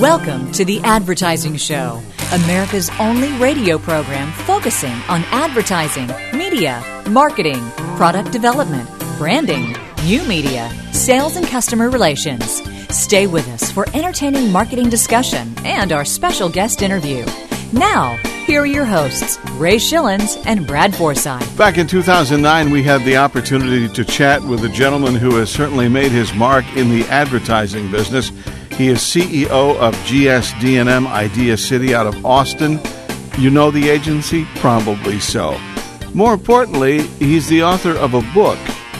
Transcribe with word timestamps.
Welcome 0.00 0.50
to 0.52 0.64
The 0.64 0.80
Advertising 0.80 1.54
Show, 1.54 2.02
America's 2.32 2.90
only 2.98 3.32
radio 3.34 3.78
program 3.78 4.32
focusing 4.32 4.90
on 5.08 5.22
advertising, 5.26 6.08
media, 6.36 6.82
marketing, 7.08 7.62
product 7.96 8.32
development, 8.32 8.90
branding, 9.18 9.76
new 10.04 10.24
media, 10.24 10.68
sales, 10.92 11.36
and 11.36 11.46
customer 11.46 11.90
relations. 11.90 12.60
Stay 12.92 13.28
with 13.28 13.46
us 13.50 13.70
for 13.70 13.86
entertaining 13.94 14.50
marketing 14.50 14.88
discussion 14.88 15.54
and 15.64 15.92
our 15.92 16.04
special 16.04 16.48
guest 16.48 16.82
interview. 16.82 17.24
Now, 17.72 18.16
here 18.46 18.62
are 18.62 18.66
your 18.66 18.84
hosts, 18.84 19.38
Ray 19.52 19.76
Schilens 19.76 20.42
and 20.44 20.66
Brad 20.66 20.92
Forsythe. 20.96 21.56
Back 21.56 21.78
in 21.78 21.86
2009, 21.86 22.70
we 22.70 22.82
had 22.82 23.02
the 23.04 23.16
opportunity 23.16 23.88
to 23.90 24.04
chat 24.04 24.42
with 24.42 24.64
a 24.64 24.68
gentleman 24.68 25.14
who 25.14 25.36
has 25.36 25.50
certainly 25.50 25.88
made 25.88 26.10
his 26.10 26.34
mark 26.34 26.64
in 26.76 26.90
the 26.90 27.04
advertising 27.04 27.90
business. 27.92 28.32
He 28.76 28.88
is 28.88 28.98
CEO 28.98 29.76
of 29.78 29.94
GSD&M 29.94 31.06
Idea 31.06 31.56
City 31.56 31.94
out 31.94 32.08
of 32.08 32.26
Austin. 32.26 32.80
You 33.38 33.50
know 33.50 33.70
the 33.70 33.88
agency? 33.88 34.46
Probably 34.56 35.20
so. 35.20 35.56
More 36.12 36.34
importantly, 36.34 37.02
he's 37.02 37.46
the 37.46 37.62
author 37.62 37.92
of 37.92 38.14
a 38.14 38.22
book, 38.34 38.58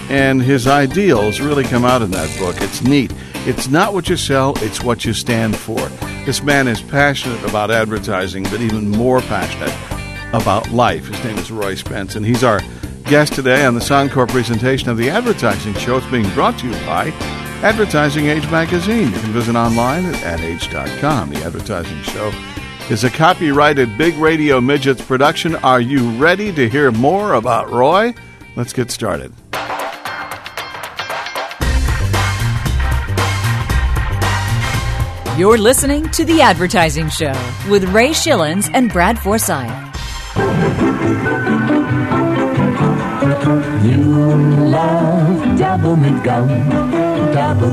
and 0.09 0.41
his 0.41 0.69
ideals 0.69 1.41
really 1.41 1.65
come 1.65 1.85
out 1.85 2.03
in 2.03 2.13
that 2.13 2.39
book. 2.39 2.55
It's 2.61 2.83
neat. 2.83 3.13
It's 3.47 3.69
not 3.69 3.93
what 3.93 4.09
you 4.09 4.17
sell, 4.17 4.55
it's 4.59 4.81
what 4.81 5.05
you 5.05 5.13
stand 5.13 5.57
for. 5.57 5.81
This 6.25 6.41
man 6.41 6.69
is 6.69 6.81
passionate 6.81 7.43
about 7.43 7.73
advertising, 7.73 8.45
but 8.45 8.61
even 8.61 8.91
more 8.91 9.23
passionate 9.23 9.75
about 10.33 10.71
life. 10.71 11.09
His 11.09 11.25
name 11.25 11.37
is 11.37 11.51
Roy 11.51 11.75
Spence, 11.75 12.15
and 12.15 12.25
he's 12.25 12.45
our 12.45 12.61
guest 13.05 13.33
today 13.33 13.65
on 13.67 13.75
the 13.75 13.81
Soundcore 13.81 14.29
presentation 14.29 14.89
of 14.89 14.97
the 14.97 15.11
Advertising 15.11 15.75
Show. 15.75 15.97
It's 15.97 16.07
being 16.07 16.29
brought 16.31 16.59
to 16.61 16.69
you 16.69 16.73
by 16.87 17.11
Advertising 17.65 18.27
Age 18.27 18.49
Magazine. 18.51 19.11
You 19.11 19.19
can 19.21 19.33
visit 19.33 19.57
online 19.57 20.05
at 20.05 20.23
adage.com. 20.23 21.31
The 21.31 21.43
Advertising 21.45 22.03
Show 22.03 22.31
is 22.91 23.05
a 23.05 23.11
copyrighted 23.11 23.97
Big 23.97 24.15
Radio 24.17 24.61
Midgets 24.61 25.01
production. 25.01 25.57
Are 25.57 25.81
you 25.81 26.11
ready 26.19 26.53
to 26.53 26.69
hear 26.69 26.93
more 26.93 27.33
about 27.33 27.71
Roy? 27.71 28.13
Let's 28.55 28.75
get 28.75 28.91
started. 28.91 29.33
You're 35.39 35.57
listening 35.57 36.11
to 36.11 36.25
The 36.27 36.43
Advertising 36.43 37.09
Show 37.09 37.33
with 37.71 37.85
Ray 37.85 38.11
Schilens 38.11 38.71
and 38.75 38.93
Brad 38.93 39.19
Forsythe. 39.19 39.73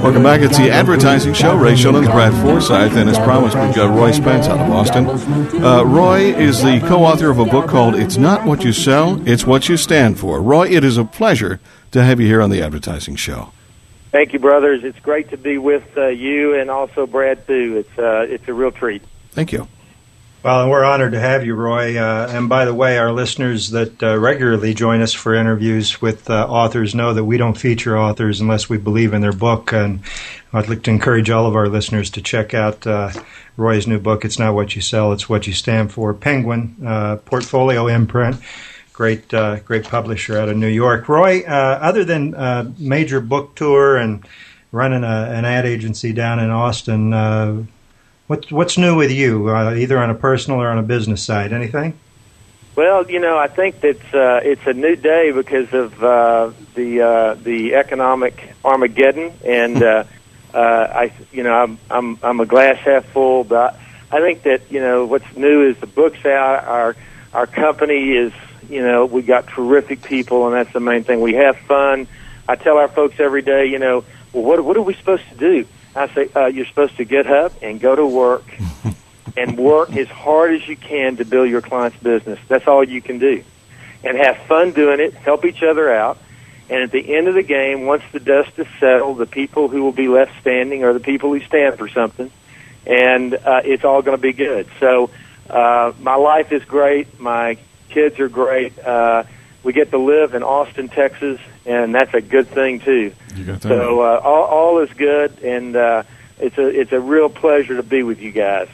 Welcome 0.02 0.24
back. 0.24 0.42
It's 0.42 0.58
the 0.58 0.72
Advertising 0.72 1.36
Show. 1.36 1.56
Ray 1.56 1.74
Schilens, 1.74 2.12
Brad 2.12 2.34
Forsythe, 2.42 2.98
and 2.98 3.08
as 3.08 3.20
promised, 3.20 3.56
we've 3.56 3.76
got 3.76 3.96
Roy 3.96 4.12
Spence 4.12 4.48
out 4.48 4.60
of 4.60 4.72
Austin. 4.72 5.06
Uh, 5.64 5.84
Roy 5.84 6.34
is 6.34 6.64
the 6.64 6.80
co-author 6.80 7.30
of 7.30 7.38
a 7.38 7.46
book 7.46 7.70
called 7.70 7.94
"It's 7.94 8.18
Not 8.18 8.44
What 8.44 8.64
You 8.64 8.74
Sell, 8.74 9.22
It's 9.28 9.46
What 9.46 9.70
You 9.70 9.78
Stand 9.78 10.20
For." 10.20 10.42
Roy, 10.42 10.68
it 10.70 10.84
is 10.84 10.98
a 10.98 11.06
pleasure 11.06 11.60
to 11.92 12.04
have 12.04 12.20
you 12.20 12.26
here 12.26 12.42
on 12.42 12.50
the 12.50 12.64
Advertising 12.64 13.18
Show. 13.18 13.52
Thank 14.12 14.34
you, 14.34 14.40
brothers. 14.40 14.84
It's 14.84 15.00
great 15.00 15.30
to 15.30 15.38
be 15.38 15.60
with 15.60 15.86
uh, 15.96 16.08
you 16.08 16.56
and 16.56 16.72
also 16.72 17.06
Brad 17.06 17.46
too. 17.46 17.86
It's 17.86 18.00
uh, 18.00 18.26
it's 18.28 18.48
a 18.48 18.54
real 18.54 18.72
treat. 18.72 19.04
Thank 19.30 19.52
you. 19.52 19.68
Well, 20.44 20.72
we're 20.72 20.84
honored 20.84 21.12
to 21.12 21.20
have 21.20 21.46
you, 21.46 21.54
Roy. 21.54 21.98
Uh, 22.00 22.28
and 22.32 22.50
by 22.50 22.66
the 22.66 22.74
way, 22.74 22.98
our 22.98 23.12
listeners 23.12 23.70
that 23.70 24.02
uh, 24.02 24.18
regularly 24.18 24.74
join 24.74 25.02
us 25.02 25.14
for 25.14 25.36
interviews 25.36 26.02
with 26.02 26.32
uh, 26.32 26.48
authors 26.48 26.96
know 26.96 27.14
that 27.14 27.26
we 27.26 27.38
don't 27.38 27.56
feature 27.58 27.96
authors 27.96 28.42
unless 28.42 28.68
we 28.68 28.80
believe 28.80 29.14
in 29.14 29.22
their 29.22 29.34
book. 29.34 29.72
And 29.72 30.00
I'd 30.52 30.68
like 30.68 30.82
to 30.84 30.90
encourage 30.90 31.30
all 31.30 31.46
of 31.46 31.56
our 31.56 31.68
listeners 31.68 32.10
to 32.12 32.24
check 32.24 32.56
out 32.56 32.88
uh, 32.88 33.12
Roy's 33.56 33.86
new 33.86 34.00
book. 34.00 34.26
It's 34.26 34.40
not 34.40 34.56
what 34.56 34.76
you 34.76 34.82
sell; 34.82 35.14
it's 35.14 35.30
what 35.30 35.46
you 35.46 35.54
stand 35.54 35.92
for. 35.92 36.12
Penguin 36.12 36.76
Portfolio 37.26 37.86
Imprint 37.88 38.38
great 38.94 39.34
uh, 39.34 39.58
great 39.60 39.86
publisher 39.86 40.38
out 40.38 40.50
of 40.50 40.58
New 40.58 40.68
York. 40.68 41.08
Roy, 41.08 41.42
uh, 41.42 41.80
other 41.82 42.04
than 42.04 42.36
uh, 42.36 42.72
major 42.78 43.22
book 43.22 43.56
tour 43.56 43.98
and 43.98 44.26
running 44.72 45.04
a, 45.04 45.08
an 45.08 45.46
ad 45.46 45.66
agency 45.66 46.14
down 46.14 46.40
in 46.40 46.50
Austin, 46.50 47.12
what's 48.32 48.50
what's 48.50 48.78
new 48.78 48.96
with 48.96 49.12
you, 49.12 49.50
uh, 49.50 49.74
either 49.74 50.00
on 50.00 50.10
a 50.10 50.16
personal 50.16 50.62
or 50.62 50.70
on 50.70 50.78
a 50.78 50.84
business 50.84 51.22
side? 51.22 51.52
Anything? 51.52 52.00
Well, 52.78 53.12
you 53.12 53.20
know, 53.20 53.38
I 53.38 53.48
think 53.48 53.82
that 53.82 54.02
uh, 54.14 54.40
it's 54.42 54.66
a 54.66 54.74
new 54.74 54.96
day 54.96 55.32
because 55.32 55.74
of 55.74 56.02
uh, 56.02 56.52
the 56.74 57.02
uh, 57.02 57.34
the 57.36 57.76
economic 57.76 58.54
Armageddon, 58.64 59.34
and 59.46 59.84
uh, 59.84 60.06
uh, 60.54 60.58
I, 60.58 61.14
you 61.34 61.44
know, 61.44 61.54
I'm 61.54 61.78
I'm 61.90 62.18
I'm 62.24 62.40
a 62.40 62.46
glass 62.46 62.78
half 62.78 63.06
full, 63.08 63.44
but 63.44 63.78
I 64.10 64.20
think 64.22 64.44
that 64.44 64.72
you 64.72 64.80
know 64.80 65.06
what's 65.06 65.36
new 65.36 65.70
is 65.70 65.78
the 65.80 65.88
books 65.88 66.26
out. 66.26 66.64
Our 66.64 66.96
our 67.34 67.48
company 67.48 68.14
is 68.14 68.32
you 68.70 68.82
know, 68.82 69.06
we 69.06 69.22
got 69.22 69.48
terrific 69.48 70.02
people, 70.02 70.48
and 70.48 70.56
that's 70.56 70.72
the 70.72 70.80
main 70.80 71.04
thing. 71.04 71.20
We 71.20 71.34
have 71.34 71.58
fun. 71.58 72.08
I 72.48 72.56
tell 72.56 72.78
our 72.78 72.88
folks 72.88 73.20
every 73.20 73.42
day, 73.42 73.66
you 73.66 73.80
know, 73.80 74.06
well, 74.32 74.44
what 74.44 74.64
what 74.64 74.78
are 74.78 74.82
we 74.82 74.94
supposed 74.94 75.28
to 75.30 75.36
do? 75.36 75.68
I 75.96 76.14
say 76.14 76.30
uh, 76.36 76.46
you're 76.46 76.66
supposed 76.66 76.98
to 76.98 77.06
get 77.06 77.28
up 77.28 77.54
and 77.62 77.80
go 77.80 77.96
to 77.96 78.06
work 78.06 78.44
and 79.38 79.58
work 79.58 79.96
as 79.96 80.08
hard 80.08 80.54
as 80.54 80.68
you 80.68 80.76
can 80.76 81.18
to 81.18 81.26
build 81.26 81.50
your 81.50 81.62
client's 81.62 81.98
business. 81.98 82.40
That's 82.48 82.68
all 82.68 82.84
you 82.84 83.02
can 83.02 83.20
do, 83.20 83.44
and 84.04 84.18
have 84.18 84.38
fun 84.48 84.72
doing 84.72 85.00
it. 85.00 85.14
Help 85.14 85.46
each 85.46 85.64
other 85.64 85.94
out. 85.94 86.18
And 86.70 86.84
at 86.84 86.92
the 86.92 87.16
end 87.16 87.28
of 87.28 87.34
the 87.34 87.44
game, 87.44 87.86
once 87.86 88.04
the 88.14 88.22
dust 88.22 88.58
is 88.58 88.68
settled, 88.80 89.18
the 89.18 89.26
people 89.26 89.68
who 89.68 89.84
will 89.84 89.92
be 89.92 90.08
left 90.08 90.32
standing 90.40 90.86
are 90.86 90.94
the 90.94 91.02
people 91.02 91.34
who 91.34 91.42
stand 91.42 91.78
for 91.78 91.90
something, 91.90 92.32
and 92.86 93.34
uh, 93.34 93.62
it's 93.66 93.84
all 93.84 94.02
going 94.02 94.18
to 94.18 94.22
be 94.22 94.32
good. 94.32 94.68
So 94.80 95.10
uh, 95.50 95.92
my 96.00 96.16
life 96.16 96.54
is 96.54 96.64
great. 96.64 97.20
My 97.20 97.58
kids 97.90 98.20
are 98.20 98.30
great. 98.30 98.80
Uh, 98.80 99.24
we 99.64 99.74
get 99.74 99.92
to 99.92 99.98
live 99.98 100.34
in 100.34 100.44
Austin, 100.44 100.88
Texas, 100.88 101.40
and 101.66 101.94
that's 101.94 102.14
a 102.14 102.22
good 102.22 102.48
thing 102.48 102.80
too. 102.80 103.14
So 103.62 104.02
uh, 104.02 104.22
all, 104.24 104.44
all 104.44 104.80
is 104.80 104.92
good, 104.94 105.40
and 105.40 105.76
uh, 105.76 106.04
it's 106.40 106.58
a 106.58 106.68
it's 106.68 106.92
a 106.92 107.00
real 107.00 107.30
pleasure 107.30 107.76
to 107.78 107.84
be 107.84 108.04
with 108.04 108.20
you 108.20 108.32
guys. 108.32 108.68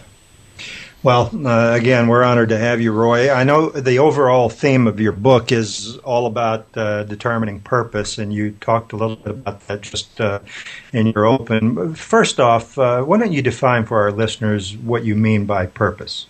Well, 1.03 1.29
uh, 1.47 1.73
again, 1.73 2.07
we're 2.07 2.23
honored 2.23 2.49
to 2.49 2.57
have 2.57 2.81
you, 2.81 2.91
Roy. 2.91 3.31
I 3.31 3.43
know 3.43 3.69
the 3.69 3.99
overall 3.99 4.49
theme 4.49 4.87
of 4.87 4.99
your 4.99 5.11
book 5.11 5.51
is 5.51 5.95
all 5.97 6.25
about 6.25 6.75
uh, 6.75 7.03
determining 7.03 7.59
purpose, 7.61 8.17
and 8.17 8.33
you 8.33 8.51
talked 8.59 8.93
a 8.93 8.95
little 8.95 9.15
bit 9.15 9.27
about 9.27 9.65
that 9.67 9.81
just 9.81 10.19
uh, 10.19 10.39
in 10.93 11.07
your 11.07 11.25
open. 11.25 11.93
First 11.93 12.39
off, 12.39 12.77
uh, 12.79 13.03
why 13.03 13.19
don't 13.19 13.31
you 13.31 13.43
define 13.43 13.85
for 13.85 14.01
our 14.01 14.11
listeners 14.11 14.75
what 14.75 15.05
you 15.05 15.15
mean 15.15 15.45
by 15.45 15.67
purpose? 15.67 16.25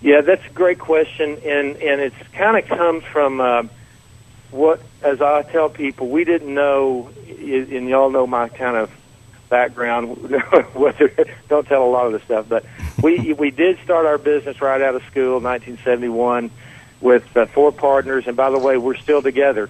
Yeah, 0.00 0.20
that's 0.20 0.46
a 0.46 0.50
great 0.50 0.78
question, 0.78 1.38
and 1.44 1.76
and 1.76 2.00
it's 2.00 2.16
kind 2.32 2.56
of 2.56 2.68
comes 2.68 3.02
from 3.04 3.40
uh, 3.40 3.64
what, 4.50 4.80
as 5.02 5.20
I 5.20 5.42
tell 5.42 5.68
people, 5.68 6.08
we 6.08 6.24
didn't 6.24 6.52
know, 6.52 7.10
and 7.26 7.88
y'all 7.88 8.10
know 8.10 8.26
my 8.26 8.48
kind 8.48 8.76
of 8.76 8.90
background. 9.48 10.16
whether 10.74 11.12
don't 11.48 11.66
tell 11.66 11.84
a 11.84 11.90
lot 11.90 12.06
of 12.06 12.12
the 12.12 12.20
stuff, 12.20 12.46
but 12.48 12.64
we 13.02 13.32
we 13.34 13.50
did 13.50 13.78
start 13.84 14.06
our 14.06 14.18
business 14.18 14.60
right 14.60 14.80
out 14.80 14.94
of 14.94 15.02
school, 15.04 15.40
1971, 15.40 16.50
with 17.00 17.36
uh, 17.36 17.46
four 17.46 17.72
partners, 17.72 18.26
and 18.26 18.36
by 18.36 18.50
the 18.50 18.58
way, 18.58 18.76
we're 18.76 18.96
still 18.96 19.22
together. 19.22 19.68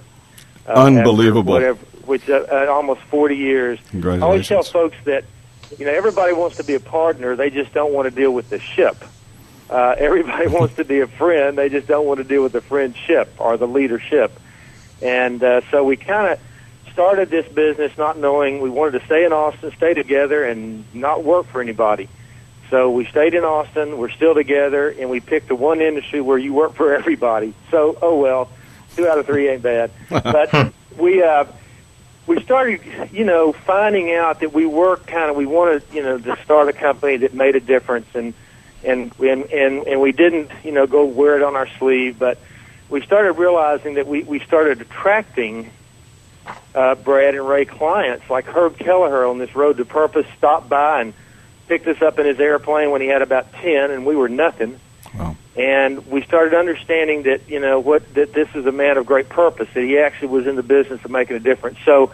Uh, 0.66 0.72
Unbelievable. 0.72 1.52
Whatever, 1.52 1.78
which 2.06 2.28
uh, 2.28 2.46
uh, 2.50 2.66
almost 2.70 3.00
40 3.02 3.36
years. 3.36 3.78
I 3.92 4.20
always 4.20 4.48
tell 4.48 4.62
folks 4.62 4.96
that 5.04 5.24
you 5.78 5.84
know 5.84 5.92
everybody 5.92 6.32
wants 6.32 6.56
to 6.56 6.64
be 6.64 6.74
a 6.74 6.80
partner, 6.80 7.36
they 7.36 7.50
just 7.50 7.72
don't 7.72 7.92
want 7.92 8.06
to 8.08 8.14
deal 8.14 8.32
with 8.32 8.50
the 8.50 8.60
ship. 8.60 8.96
Uh, 9.68 9.94
everybody 9.98 10.46
wants 10.58 10.76
to 10.76 10.84
be 10.84 11.00
a 11.00 11.06
friend. 11.06 11.58
They 11.58 11.68
just 11.68 11.86
don't 11.86 12.06
want 12.06 12.18
to 12.18 12.24
deal 12.24 12.42
with 12.42 12.52
the 12.52 12.60
friendship 12.60 13.32
or 13.38 13.56
the 13.56 13.68
leadership. 13.68 14.32
And 15.04 15.42
uh, 15.44 15.60
so 15.70 15.84
we 15.84 15.96
kind 15.96 16.32
of 16.32 16.40
started 16.92 17.28
this 17.28 17.46
business 17.46 17.96
not 17.98 18.18
knowing 18.18 18.60
we 18.60 18.70
wanted 18.70 18.98
to 18.98 19.06
stay 19.06 19.24
in 19.24 19.32
Austin, 19.32 19.70
stay 19.76 19.92
together, 19.92 20.42
and 20.42 20.84
not 20.94 21.22
work 21.22 21.46
for 21.46 21.60
anybody. 21.60 22.08
So 22.70 22.90
we 22.90 23.04
stayed 23.04 23.34
in 23.34 23.44
Austin. 23.44 23.98
We're 23.98 24.10
still 24.10 24.34
together, 24.34 24.88
and 24.88 25.10
we 25.10 25.20
picked 25.20 25.48
the 25.48 25.54
one 25.54 25.82
industry 25.82 26.22
where 26.22 26.38
you 26.38 26.54
work 26.54 26.74
for 26.74 26.94
everybody. 26.98 27.52
So 27.70 27.98
oh 28.00 28.18
well, 28.18 28.48
two 28.96 29.06
out 29.06 29.18
of 29.18 29.26
three 29.26 29.48
ain't 29.48 29.62
bad. 29.62 29.90
But 30.08 30.72
we 30.96 31.22
uh, 31.22 31.44
we 32.26 32.40
started, 32.42 32.80
you 33.12 33.24
know, 33.24 33.52
finding 33.52 34.12
out 34.14 34.40
that 34.40 34.54
we 34.54 34.64
worked 34.64 35.06
kind 35.06 35.30
of. 35.30 35.36
We 35.36 35.44
wanted, 35.44 35.82
you 35.92 36.02
know, 36.02 36.18
to 36.18 36.36
start 36.44 36.68
a 36.68 36.72
company 36.72 37.18
that 37.18 37.34
made 37.34 37.56
a 37.56 37.60
difference 37.60 38.06
and 38.14 38.32
and 38.82 39.12
and 39.20 39.44
and 39.52 39.86
and 39.86 40.00
we 40.00 40.12
didn't 40.12 40.50
you 40.62 40.72
know 40.72 40.86
go 40.86 41.04
wear 41.04 41.36
it 41.36 41.42
on 41.42 41.56
our 41.56 41.68
sleeve, 41.78 42.18
but 42.18 42.38
we 42.88 43.00
started 43.02 43.32
realizing 43.32 43.94
that 43.94 44.06
we 44.06 44.22
we 44.22 44.40
started 44.40 44.80
attracting 44.80 45.70
uh, 46.74 46.94
Brad 46.96 47.34
and 47.34 47.48
Ray 47.48 47.64
clients 47.64 48.28
like 48.28 48.46
Herb 48.46 48.78
Kelleher 48.78 49.24
on 49.24 49.38
this 49.38 49.54
road 49.54 49.78
to 49.78 49.84
purpose 49.84 50.26
stopped 50.36 50.68
by 50.68 51.02
and 51.02 51.14
picked 51.66 51.86
us 51.86 52.02
up 52.02 52.18
in 52.18 52.26
his 52.26 52.38
airplane 52.38 52.90
when 52.90 53.00
he 53.00 53.08
had 53.08 53.22
about 53.22 53.52
ten, 53.54 53.90
and 53.90 54.04
we 54.04 54.16
were 54.16 54.28
nothing. 54.28 54.78
Wow. 55.14 55.36
And 55.56 56.06
we 56.08 56.22
started 56.22 56.54
understanding 56.54 57.24
that 57.24 57.48
you 57.48 57.60
know 57.60 57.80
what 57.80 58.14
that 58.14 58.32
this 58.32 58.48
is 58.54 58.66
a 58.66 58.72
man 58.72 58.96
of 58.96 59.06
great 59.06 59.28
purpose 59.28 59.68
that 59.74 59.82
he 59.82 59.98
actually 59.98 60.28
was 60.28 60.46
in 60.46 60.56
the 60.56 60.62
business 60.62 61.04
of 61.04 61.10
making 61.10 61.36
a 61.36 61.40
difference. 61.40 61.78
So 61.84 62.12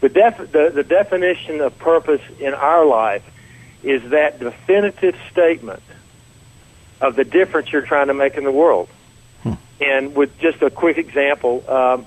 the 0.00 0.08
def- 0.08 0.52
the, 0.52 0.70
the 0.74 0.84
definition 0.84 1.60
of 1.60 1.78
purpose 1.78 2.22
in 2.38 2.54
our 2.54 2.84
life 2.84 3.24
is 3.82 4.10
that 4.10 4.38
definitive 4.38 5.16
statement 5.30 5.82
of 7.00 7.16
the 7.16 7.24
difference 7.24 7.72
you're 7.72 7.82
trying 7.82 8.06
to 8.06 8.14
make 8.14 8.36
in 8.36 8.44
the 8.44 8.52
world. 8.52 8.88
And 9.82 10.14
with 10.14 10.38
just 10.38 10.62
a 10.62 10.70
quick 10.70 10.96
example, 10.98 11.68
um, 11.68 12.06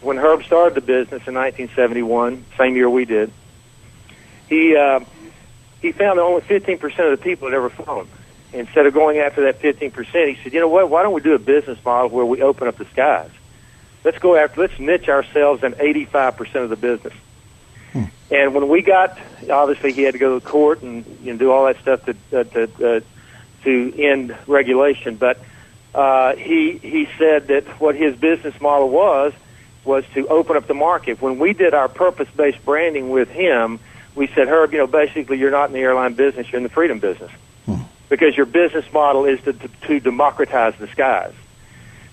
when 0.00 0.16
Herb 0.16 0.44
started 0.44 0.74
the 0.74 0.80
business 0.80 1.26
in 1.26 1.34
1971, 1.34 2.44
same 2.56 2.76
year 2.76 2.88
we 2.88 3.04
did, 3.04 3.32
he 4.48 4.76
uh, 4.76 5.00
he 5.82 5.92
found 5.92 6.18
that 6.18 6.22
only 6.22 6.42
15% 6.42 6.84
of 6.84 7.18
the 7.18 7.22
people 7.22 7.48
had 7.48 7.54
ever 7.54 7.70
flown. 7.70 8.08
Instead 8.52 8.86
of 8.86 8.94
going 8.94 9.18
after 9.18 9.42
that 9.42 9.60
15%, 9.60 9.94
he 10.28 10.42
said, 10.42 10.52
you 10.52 10.60
know 10.60 10.68
what, 10.68 10.88
why 10.88 11.02
don't 11.02 11.12
we 11.12 11.20
do 11.20 11.34
a 11.34 11.38
business 11.38 11.78
model 11.84 12.08
where 12.10 12.24
we 12.24 12.42
open 12.42 12.66
up 12.66 12.76
the 12.78 12.86
skies? 12.86 13.30
Let's 14.04 14.18
go 14.18 14.36
after, 14.36 14.62
let's 14.62 14.78
niche 14.78 15.08
ourselves 15.08 15.62
in 15.62 15.72
85% 15.72 16.64
of 16.64 16.70
the 16.70 16.76
business. 16.76 17.12
Hmm. 17.92 18.04
And 18.30 18.54
when 18.54 18.68
we 18.68 18.82
got, 18.82 19.18
obviously 19.50 19.92
he 19.92 20.02
had 20.02 20.12
to 20.12 20.18
go 20.18 20.38
to 20.38 20.44
court 20.44 20.82
and 20.82 21.04
you 21.22 21.32
know, 21.32 21.38
do 21.38 21.52
all 21.52 21.66
that 21.66 21.78
stuff 21.80 22.04
to, 22.06 22.16
uh, 22.32 22.44
to, 22.44 22.96
uh, 22.96 23.00
to 23.64 23.94
end 24.02 24.36
regulation, 24.46 25.16
but 25.16 25.38
uh, 25.94 26.36
he, 26.36 26.78
he 26.78 27.08
said 27.18 27.48
that 27.48 27.64
what 27.80 27.94
his 27.94 28.16
business 28.16 28.60
model 28.60 28.88
was, 28.88 29.32
was 29.84 30.04
to 30.14 30.26
open 30.28 30.56
up 30.56 30.66
the 30.66 30.74
market. 30.74 31.20
When 31.20 31.38
we 31.38 31.52
did 31.52 31.74
our 31.74 31.88
purpose-based 31.88 32.64
branding 32.64 33.10
with 33.10 33.28
him, 33.30 33.80
we 34.14 34.26
said, 34.28 34.48
Herb, 34.48 34.72
you 34.72 34.78
know, 34.78 34.86
basically 34.86 35.38
you're 35.38 35.50
not 35.50 35.70
in 35.70 35.74
the 35.74 35.80
airline 35.80 36.14
business, 36.14 36.50
you're 36.50 36.58
in 36.58 36.62
the 36.62 36.68
freedom 36.68 36.98
business. 36.98 37.30
Hmm. 37.66 37.82
Because 38.08 38.36
your 38.36 38.46
business 38.46 38.90
model 38.92 39.24
is 39.24 39.40
to, 39.42 39.52
to, 39.52 39.68
to 39.68 40.00
democratize 40.00 40.74
the 40.78 40.88
skies. 40.88 41.32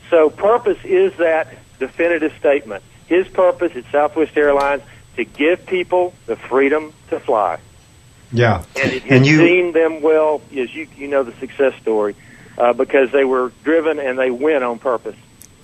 So 0.10 0.30
purpose 0.30 0.78
is 0.84 1.16
that 1.18 1.54
definitive 1.80 2.34
statement. 2.40 2.84
His 3.08 3.28
purpose 3.28 3.76
at 3.76 3.86
Southwest 3.92 4.38
Airlines 4.38 4.84
to 5.16 5.26
give 5.26 5.66
people 5.66 6.14
the 6.26 6.36
freedom 6.36 6.94
to 7.10 7.20
fly. 7.20 7.60
Yeah, 8.32 8.64
and, 8.82 8.92
it, 8.92 9.04
and 9.10 9.26
you 9.26 9.38
seen 9.38 9.72
them 9.72 10.02
well, 10.02 10.42
as 10.56 10.74
you 10.74 10.88
you 10.98 11.08
know 11.08 11.24
the 11.24 11.34
success 11.34 11.74
story, 11.82 12.16
uh, 12.58 12.74
because 12.74 13.12
they 13.12 13.26
were 13.26 13.52
driven 13.64 14.00
and 14.00 14.18
they 14.18 14.32
went 14.32 14.64
on 14.64 14.80
purpose. 14.80 15.16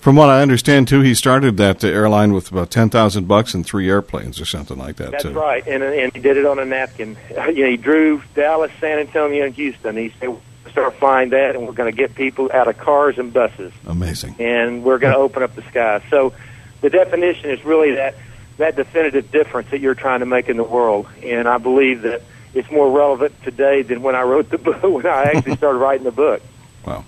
From 0.02 0.16
what 0.16 0.30
I 0.30 0.42
understand, 0.42 0.88
too, 0.88 1.00
he 1.00 1.14
started 1.14 1.56
that 1.58 1.84
airline 1.84 2.32
with 2.32 2.50
about 2.50 2.72
ten 2.72 2.90
thousand 2.90 3.28
bucks 3.28 3.54
and 3.54 3.64
three 3.64 3.88
airplanes 3.88 4.40
or 4.40 4.44
something 4.44 4.76
like 4.76 4.96
that. 4.96 5.12
That's 5.12 5.22
too. 5.22 5.30
right, 5.30 5.64
and 5.64 5.80
and 5.80 6.12
he 6.12 6.20
did 6.20 6.36
it 6.36 6.44
on 6.44 6.58
a 6.58 6.64
napkin. 6.64 7.16
you 7.30 7.36
know, 7.36 7.70
he 7.70 7.76
drew 7.76 8.20
Dallas, 8.34 8.72
San 8.80 8.98
Antonio, 8.98 9.44
and 9.44 9.54
Houston. 9.54 9.96
He 9.96 10.12
said, 10.18 10.36
"Start 10.72 10.94
flying 10.96 11.30
that, 11.30 11.54
and 11.54 11.68
we're 11.68 11.72
going 11.72 11.88
to 11.88 11.96
get 11.96 12.16
people 12.16 12.50
out 12.52 12.66
of 12.66 12.78
cars 12.78 13.16
and 13.16 13.32
buses." 13.32 13.72
Amazing. 13.86 14.34
And 14.40 14.82
we're 14.82 14.98
going 14.98 15.12
to 15.12 15.20
open 15.20 15.44
up 15.44 15.54
the 15.54 15.62
sky. 15.62 16.02
So, 16.10 16.32
the 16.80 16.90
definition 16.90 17.50
is 17.50 17.64
really 17.64 17.92
that 17.92 18.16
that 18.56 18.74
definitive 18.74 19.30
difference 19.30 19.70
that 19.70 19.78
you're 19.78 19.94
trying 19.94 20.18
to 20.18 20.26
make 20.26 20.48
in 20.48 20.56
the 20.56 20.64
world, 20.64 21.06
and 21.22 21.46
I 21.46 21.58
believe 21.58 22.02
that 22.02 22.22
it's 22.54 22.72
more 22.72 22.90
relevant 22.90 23.40
today 23.44 23.82
than 23.82 24.02
when 24.02 24.16
I 24.16 24.22
wrote 24.22 24.50
the 24.50 24.58
book. 24.66 24.82
When 24.82 25.06
I 25.06 25.30
actually 25.34 25.54
started 25.54 25.78
writing 25.78 26.02
the 26.02 26.10
book. 26.10 26.42
Wow. 26.86 27.04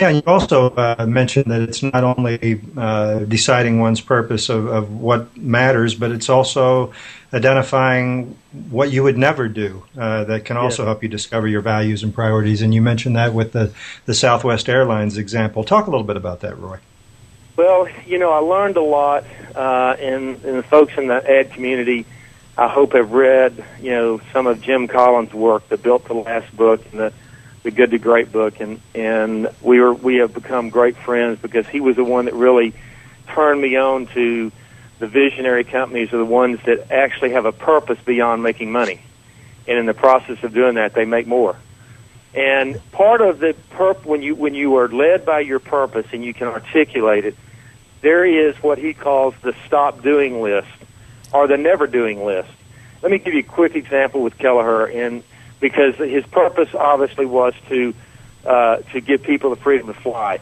Yeah, 0.00 0.08
and 0.08 0.16
you 0.16 0.22
also 0.26 0.70
uh, 0.70 1.06
mentioned 1.08 1.52
that 1.52 1.62
it's 1.62 1.82
not 1.82 2.02
only 2.02 2.60
uh, 2.76 3.20
deciding 3.20 3.78
one's 3.78 4.00
purpose 4.00 4.48
of, 4.48 4.66
of, 4.66 4.90
what 4.90 5.36
matters, 5.36 5.94
but 5.94 6.10
it's 6.10 6.28
also 6.28 6.92
identifying 7.32 8.36
what 8.70 8.90
you 8.90 9.04
would 9.04 9.16
never 9.16 9.48
do 9.48 9.84
uh, 9.96 10.24
that 10.24 10.44
can 10.44 10.56
also 10.56 10.84
help 10.84 11.04
you 11.04 11.08
discover 11.08 11.46
your 11.46 11.60
values 11.60 12.02
and 12.02 12.12
priorities. 12.12 12.60
And 12.60 12.74
you 12.74 12.82
mentioned 12.82 13.14
that 13.14 13.34
with 13.34 13.52
the, 13.52 13.72
the 14.04 14.14
Southwest 14.14 14.68
Airlines 14.68 15.16
example. 15.16 15.62
Talk 15.62 15.86
a 15.86 15.90
little 15.90 16.06
bit 16.06 16.16
about 16.16 16.40
that, 16.40 16.58
Roy. 16.58 16.78
Well, 17.56 17.88
you 18.04 18.18
know, 18.18 18.32
I 18.32 18.38
learned 18.38 18.76
a 18.76 18.82
lot, 18.82 19.24
uh, 19.54 19.96
and, 20.00 20.44
and 20.44 20.58
the 20.58 20.62
folks 20.64 20.94
in 20.96 21.06
the 21.06 21.30
ad 21.30 21.52
community, 21.52 22.04
I 22.58 22.66
hope, 22.66 22.94
have 22.94 23.12
read, 23.12 23.64
you 23.80 23.92
know, 23.92 24.20
some 24.32 24.48
of 24.48 24.60
Jim 24.60 24.88
Collins' 24.88 25.32
work, 25.32 25.68
the 25.68 25.76
Built 25.76 26.06
to 26.06 26.14
Last 26.14 26.56
book, 26.56 26.84
and 26.90 27.00
the 27.00 27.12
the 27.64 27.70
Good 27.70 27.90
to 27.90 27.98
Great 27.98 28.30
book, 28.30 28.60
and 28.60 28.80
and 28.94 29.48
we 29.60 29.80
were 29.80 29.92
we 29.92 30.16
have 30.16 30.32
become 30.32 30.68
great 30.68 30.96
friends 30.96 31.40
because 31.40 31.66
he 31.66 31.80
was 31.80 31.96
the 31.96 32.04
one 32.04 32.26
that 32.26 32.34
really 32.34 32.74
turned 33.28 33.60
me 33.60 33.76
on 33.76 34.06
to 34.08 34.52
the 34.98 35.06
visionary 35.08 35.64
companies 35.64 36.12
are 36.12 36.18
the 36.18 36.24
ones 36.24 36.60
that 36.66 36.92
actually 36.92 37.32
have 37.32 37.46
a 37.46 37.52
purpose 37.52 37.98
beyond 38.04 38.42
making 38.42 38.70
money, 38.70 39.00
and 39.66 39.78
in 39.78 39.86
the 39.86 39.94
process 39.94 40.42
of 40.44 40.52
doing 40.52 40.76
that, 40.76 40.94
they 40.94 41.06
make 41.06 41.26
more. 41.26 41.56
And 42.34 42.80
part 42.92 43.22
of 43.22 43.38
the 43.38 43.56
perp 43.70 44.04
when 44.04 44.22
you 44.22 44.34
when 44.34 44.54
you 44.54 44.76
are 44.76 44.88
led 44.88 45.24
by 45.24 45.40
your 45.40 45.58
purpose 45.58 46.06
and 46.12 46.22
you 46.22 46.34
can 46.34 46.48
articulate 46.48 47.24
it, 47.24 47.36
there 48.02 48.26
is 48.26 48.54
what 48.56 48.76
he 48.76 48.92
calls 48.92 49.34
the 49.40 49.54
stop 49.66 50.02
doing 50.02 50.42
list 50.42 50.68
or 51.32 51.46
the 51.46 51.56
never 51.56 51.86
doing 51.86 52.24
list. 52.24 52.50
Let 53.02 53.10
me 53.10 53.18
give 53.18 53.32
you 53.32 53.40
a 53.40 53.42
quick 53.42 53.74
example 53.74 54.22
with 54.22 54.36
Kelleher 54.36 54.86
and 54.86 55.22
because 55.64 55.94
his 55.96 56.26
purpose 56.26 56.68
obviously 56.74 57.24
was 57.24 57.54
to 57.70 57.94
uh, 58.44 58.76
to 58.92 59.00
give 59.00 59.22
people 59.22 59.48
the 59.48 59.56
freedom 59.56 59.86
to 59.86 59.94
fly. 59.94 60.38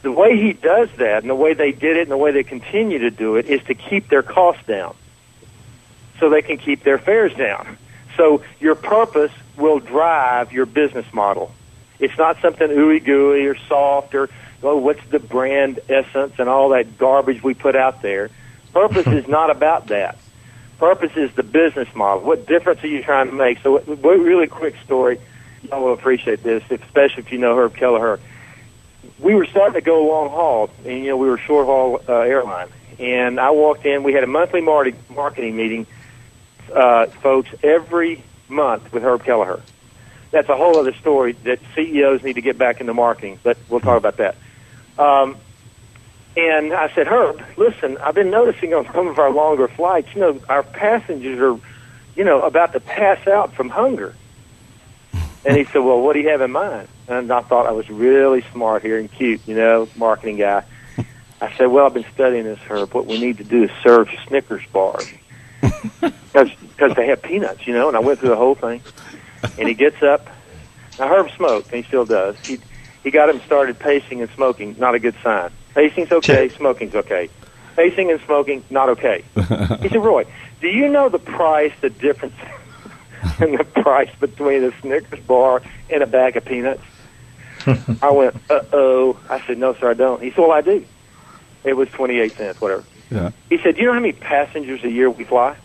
The 0.00 0.10
way 0.10 0.38
he 0.38 0.54
does 0.54 0.88
that, 0.96 1.22
and 1.22 1.28
the 1.28 1.34
way 1.34 1.52
they 1.52 1.72
did 1.72 1.98
it, 1.98 2.00
and 2.00 2.10
the 2.10 2.16
way 2.16 2.32
they 2.32 2.42
continue 2.42 3.00
to 3.00 3.10
do 3.10 3.36
it, 3.36 3.44
is 3.50 3.62
to 3.64 3.74
keep 3.74 4.08
their 4.08 4.22
costs 4.22 4.64
down, 4.66 4.94
so 6.18 6.30
they 6.30 6.40
can 6.40 6.56
keep 6.56 6.84
their 6.84 6.96
fares 6.96 7.34
down. 7.34 7.76
So 8.16 8.42
your 8.60 8.76
purpose 8.76 9.32
will 9.58 9.78
drive 9.78 10.54
your 10.54 10.64
business 10.64 11.04
model. 11.12 11.52
It's 11.98 12.16
not 12.16 12.40
something 12.40 12.68
ooey 12.70 13.04
gooey 13.04 13.44
or 13.44 13.58
soft 13.68 14.14
or 14.14 14.30
oh, 14.62 14.78
what's 14.78 15.04
the 15.10 15.18
brand 15.18 15.80
essence 15.90 16.32
and 16.38 16.48
all 16.48 16.70
that 16.70 16.96
garbage 16.96 17.42
we 17.42 17.52
put 17.52 17.76
out 17.76 18.00
there. 18.00 18.30
Purpose 18.72 19.06
is 19.20 19.28
not 19.28 19.50
about 19.50 19.88
that 19.88 20.16
purpose 20.82 21.16
is 21.16 21.32
the 21.36 21.44
business 21.44 21.86
model. 21.94 22.24
What 22.24 22.44
difference 22.44 22.82
are 22.82 22.88
you 22.88 23.04
trying 23.04 23.28
to 23.28 23.32
make? 23.32 23.60
So, 23.60 23.78
what, 23.78 23.86
really 24.02 24.48
quick 24.48 24.74
story. 24.84 25.20
Y'all 25.62 25.80
will 25.80 25.92
appreciate 25.92 26.42
this, 26.42 26.64
especially 26.68 27.22
if 27.22 27.30
you 27.30 27.38
know 27.38 27.56
Herb 27.56 27.76
Kelleher. 27.76 28.18
We 29.20 29.36
were 29.36 29.46
starting 29.46 29.74
to 29.74 29.80
go 29.80 30.04
long 30.08 30.30
haul, 30.30 30.70
and 30.84 30.98
you 30.98 31.10
know 31.10 31.16
we 31.16 31.28
were 31.28 31.38
short 31.38 31.66
haul 31.66 32.02
uh, 32.08 32.22
airline. 32.22 32.66
And 32.98 33.38
I 33.38 33.50
walked 33.50 33.86
in. 33.86 34.02
We 34.02 34.12
had 34.12 34.24
a 34.24 34.26
monthly 34.26 34.60
marketing 34.60 35.54
meeting, 35.54 35.86
uh, 36.74 37.06
folks, 37.06 37.50
every 37.62 38.20
month 38.48 38.92
with 38.92 39.04
Herb 39.04 39.22
Kelleher. 39.22 39.62
That's 40.32 40.48
a 40.48 40.56
whole 40.56 40.76
other 40.78 40.94
story 40.94 41.34
that 41.44 41.60
CEOs 41.76 42.24
need 42.24 42.32
to 42.32 42.42
get 42.42 42.58
back 42.58 42.80
into 42.80 42.92
marketing, 42.92 43.38
but 43.44 43.56
we'll 43.68 43.78
talk 43.78 43.98
about 43.98 44.16
that. 44.16 44.34
Um, 44.98 45.36
and 46.36 46.72
I 46.72 46.92
said, 46.94 47.06
Herb, 47.06 47.42
listen, 47.56 47.98
I've 47.98 48.14
been 48.14 48.30
noticing 48.30 48.72
on 48.72 48.86
some 48.92 49.06
of 49.06 49.18
our 49.18 49.30
longer 49.30 49.68
flights, 49.68 50.14
you 50.14 50.20
know, 50.20 50.40
our 50.48 50.62
passengers 50.62 51.38
are, 51.38 51.60
you 52.16 52.24
know, 52.24 52.40
about 52.42 52.72
to 52.72 52.80
pass 52.80 53.26
out 53.26 53.54
from 53.54 53.68
hunger. 53.68 54.14
And 55.44 55.56
he 55.56 55.64
said, 55.64 55.80
well, 55.80 56.00
what 56.00 56.14
do 56.14 56.20
you 56.20 56.28
have 56.28 56.40
in 56.40 56.52
mind? 56.52 56.88
And 57.08 57.30
I 57.30 57.42
thought 57.42 57.66
I 57.66 57.72
was 57.72 57.90
really 57.90 58.42
smart 58.52 58.82
here 58.82 58.98
and 58.98 59.10
cute, 59.10 59.40
you 59.46 59.56
know, 59.56 59.88
marketing 59.96 60.38
guy. 60.38 60.64
I 61.40 61.52
said, 61.54 61.66
well, 61.66 61.86
I've 61.86 61.94
been 61.94 62.06
studying 62.14 62.44
this, 62.44 62.60
Herb. 62.60 62.94
What 62.94 63.06
we 63.06 63.18
need 63.18 63.38
to 63.38 63.44
do 63.44 63.64
is 63.64 63.70
serve 63.82 64.08
Snickers 64.26 64.64
bars. 64.72 65.08
Because 66.32 66.96
they 66.96 67.08
have 67.08 67.22
peanuts, 67.22 67.66
you 67.66 67.74
know, 67.74 67.88
and 67.88 67.96
I 67.96 68.00
went 68.00 68.18
through 68.18 68.30
the 68.30 68.36
whole 68.36 68.54
thing. 68.54 68.80
And 69.58 69.68
he 69.68 69.74
gets 69.74 70.02
up. 70.02 70.26
Now, 70.98 71.08
Herb 71.08 71.30
smoked, 71.32 71.66
and 71.66 71.76
he 71.76 71.82
still 71.82 72.06
does. 72.06 72.36
He, 72.40 72.58
he 73.04 73.10
got 73.10 73.28
him 73.28 73.40
started 73.42 73.78
pacing 73.78 74.22
and 74.22 74.30
smoking, 74.30 74.74
not 74.78 74.94
a 74.94 74.98
good 74.98 75.14
sign. 75.22 75.50
Pacing's 75.74 76.12
okay, 76.12 76.48
smoking's 76.50 76.94
okay. 76.94 77.28
Pacing 77.76 78.10
and 78.10 78.20
smoking, 78.22 78.62
not 78.68 78.88
okay. 78.90 79.24
he 79.34 79.88
said, 79.88 80.04
Roy, 80.04 80.26
do 80.60 80.68
you 80.68 80.88
know 80.88 81.08
the 81.08 81.18
price, 81.18 81.72
the 81.80 81.90
difference 81.90 82.34
in 83.40 83.56
the 83.56 83.64
price 83.64 84.10
between 84.20 84.64
a 84.64 84.80
Snickers 84.80 85.20
bar 85.20 85.62
and 85.88 86.02
a 86.02 86.06
bag 86.06 86.36
of 86.36 86.44
peanuts? 86.44 86.82
I 88.02 88.10
went, 88.10 88.36
uh 88.50 88.62
oh. 88.72 89.18
I 89.30 89.40
said, 89.46 89.58
no, 89.58 89.74
sir, 89.74 89.90
I 89.90 89.94
don't. 89.94 90.22
He 90.22 90.30
said, 90.30 90.38
well, 90.38 90.52
I 90.52 90.60
do. 90.60 90.84
It 91.64 91.74
was 91.74 91.88
28 91.90 92.32
cents, 92.32 92.60
whatever. 92.60 92.84
Yeah. 93.10 93.30
He 93.48 93.58
said, 93.58 93.76
do 93.76 93.80
you 93.82 93.86
know 93.86 93.94
how 93.94 94.00
many 94.00 94.12
passengers 94.12 94.82
a 94.84 94.90
year 94.90 95.08
we 95.08 95.24
fly? 95.24 95.56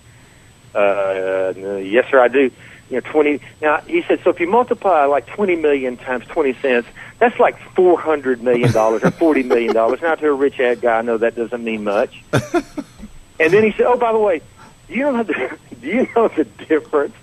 Uh, 0.76 1.54
yes, 1.56 2.10
sir, 2.10 2.20
I 2.20 2.28
do. 2.28 2.52
You 2.90 3.02
know, 3.02 3.12
20. 3.12 3.40
Now, 3.62 3.82
he 3.82 4.02
said, 4.04 4.22
so 4.24 4.30
if 4.30 4.40
you 4.40 4.48
multiply 4.48 5.06
like 5.06 5.28
20 5.28 5.58
million 5.58 5.98
times 5.98 6.26
20 6.28 6.54
cents, 6.62 6.88
that's 7.20 7.40
like 7.40 7.58
four 7.74 8.00
hundred 8.00 8.44
million 8.44 8.72
dollars 8.72 9.04
or 9.04 9.12
forty 9.12 9.44
million 9.44 9.74
dollars. 9.74 10.02
Now, 10.02 10.16
to 10.16 10.28
a 10.28 10.34
rich 10.34 10.60
ad 10.60 10.82
guy, 10.82 11.00
I 11.00 11.02
know 11.02 11.18
that 11.18 11.36
doesn't 11.36 11.64
mean 11.64 11.84
much. 11.84 12.24
and 12.34 13.52
then 13.52 13.64
he 13.64 13.72
said, 13.72 13.88
"Oh, 13.88 13.98
by 13.98 14.12
the 14.12 14.20
way, 14.20 14.42
do 14.88 14.94
you 14.94 15.12
know 15.12 15.24
the 15.24 15.58
do 15.82 15.88
you 15.88 16.08
know 16.16 16.28
the 16.28 16.44
difference 16.44 17.16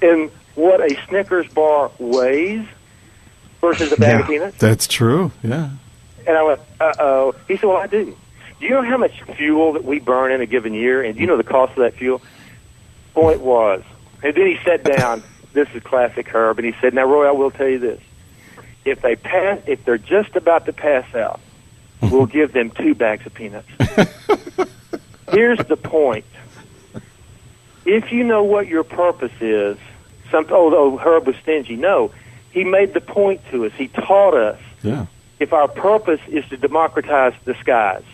in 0.00 0.30
what 0.54 0.80
a 0.80 0.96
Snickers 1.06 1.48
bar 1.48 1.90
weighs 1.98 2.66
versus 3.60 3.92
a 3.92 3.96
bag 3.96 4.08
yeah, 4.08 4.20
of 4.20 4.26
peanuts?" 4.26 4.58
That's 4.58 4.88
true. 4.88 5.30
Yeah. 5.44 5.70
And 6.26 6.36
I 6.36 6.42
went, 6.42 6.60
"Uh 6.80 6.92
oh." 6.98 7.34
He 7.46 7.56
said, 7.56 7.66
"Well, 7.66 7.78
I 7.78 7.86
do." 7.86 8.16
Do 8.58 8.68
you 8.68 8.74
know 8.74 8.82
how 8.82 8.96
much 8.96 9.22
fuel 9.36 9.72
that 9.72 9.84
we 9.84 9.98
burn 9.98 10.30
in 10.30 10.40
a 10.40 10.46
given 10.46 10.72
year, 10.72 11.02
and 11.02 11.14
do 11.14 11.20
you 11.20 11.26
know 11.26 11.36
the 11.36 11.42
cost 11.44 11.72
of 11.72 11.78
that 11.78 11.94
fuel? 11.94 12.22
Point 13.12 13.40
was, 13.40 13.82
and 14.22 14.34
then 14.34 14.46
he 14.46 14.58
sat 14.64 14.84
down. 14.84 15.22
this 15.52 15.68
is 15.74 15.82
classic 15.82 16.28
Herb, 16.28 16.58
and 16.58 16.66
he 16.66 16.74
said, 16.80 16.94
"Now, 16.94 17.04
Roy, 17.04 17.28
I 17.28 17.32
will 17.32 17.50
tell 17.50 17.68
you 17.68 17.78
this." 17.78 18.00
if 18.84 19.00
they 19.00 19.16
pass, 19.16 19.60
if 19.66 19.84
they're 19.84 19.98
just 19.98 20.34
about 20.36 20.66
to 20.66 20.72
pass 20.72 21.14
out, 21.14 21.40
we'll 22.00 22.26
give 22.26 22.52
them 22.52 22.70
two 22.70 22.94
bags 22.94 23.24
of 23.26 23.34
peanuts. 23.34 23.68
Here's 25.30 25.58
the 25.58 25.76
point. 25.76 26.24
if 27.84 28.12
you 28.12 28.24
know 28.24 28.42
what 28.42 28.66
your 28.66 28.84
purpose 28.84 29.32
is, 29.40 29.78
some, 30.30 30.46
although 30.50 30.96
Herb 30.96 31.26
was 31.26 31.36
stingy, 31.36 31.76
no, 31.76 32.10
he 32.50 32.64
made 32.64 32.94
the 32.94 33.00
point 33.00 33.40
to 33.50 33.66
us. 33.66 33.72
He 33.74 33.88
taught 33.88 34.34
us. 34.34 34.60
Yeah. 34.82 35.06
If 35.38 35.52
our 35.52 35.68
purpose 35.68 36.20
is 36.28 36.44
to 36.50 36.56
democratize 36.56 37.34
the 37.44 37.54
skies, 37.54 38.04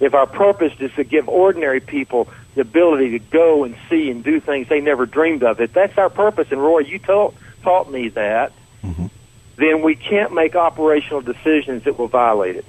if 0.00 0.14
our 0.14 0.26
purpose 0.26 0.72
is 0.80 0.92
to 0.94 1.04
give 1.04 1.28
ordinary 1.28 1.80
people 1.80 2.28
the 2.54 2.60
ability 2.62 3.10
to 3.10 3.18
go 3.18 3.64
and 3.64 3.76
see 3.90 4.10
and 4.10 4.22
do 4.24 4.40
things 4.40 4.68
they 4.68 4.80
never 4.80 5.06
dreamed 5.06 5.42
of, 5.42 5.60
if 5.60 5.72
that's 5.72 5.96
our 5.98 6.10
purpose, 6.10 6.48
and 6.50 6.62
Roy, 6.62 6.80
you 6.80 6.98
taught 6.98 7.34
taught 7.62 7.90
me 7.90 8.08
that, 8.10 8.52
Mhm. 8.84 9.10
then 9.56 9.82
we 9.82 9.96
can't 9.96 10.32
make 10.32 10.54
operational 10.54 11.20
decisions 11.20 11.82
that 11.84 11.98
will 11.98 12.06
violate 12.08 12.56
it. 12.56 12.64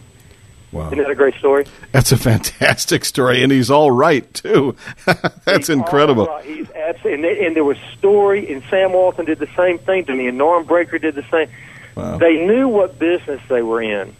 Wow. 0.72 0.88
Isn't 0.88 0.98
that 0.98 1.10
a 1.10 1.16
great 1.16 1.36
story? 1.36 1.66
That's 1.94 2.12
a 2.12 2.18
fantastic 2.18 3.06
story, 3.06 3.42
and 3.42 3.52
he's 3.52 3.70
all 3.72 3.90
right 3.92 4.32
too. 4.34 4.76
That's 5.06 5.68
He's 5.68 5.70
incredible. 5.70 6.26
right. 6.26 6.44
He's 6.44 6.70
absolutely, 6.72 7.30
and, 7.30 7.46
and 7.48 7.56
there 7.56 7.64
was 7.64 7.78
story, 7.98 8.52
and 8.52 8.62
Sam 8.70 8.92
Walton 8.92 9.26
did 9.26 9.40
the 9.40 9.48
same 9.56 9.78
thing 9.78 10.04
to 10.06 10.14
me, 10.16 10.28
and 10.28 10.38
Norm 10.38 10.66
Brinker 10.66 10.98
did 11.00 11.16
the 11.16 11.24
same. 11.32 11.48
Wow. 11.96 12.18
They 12.18 12.46
knew 12.46 12.68
what 12.68 13.00
business 13.00 13.40
they 13.48 13.62
were 13.62 13.82
in, 13.82 14.14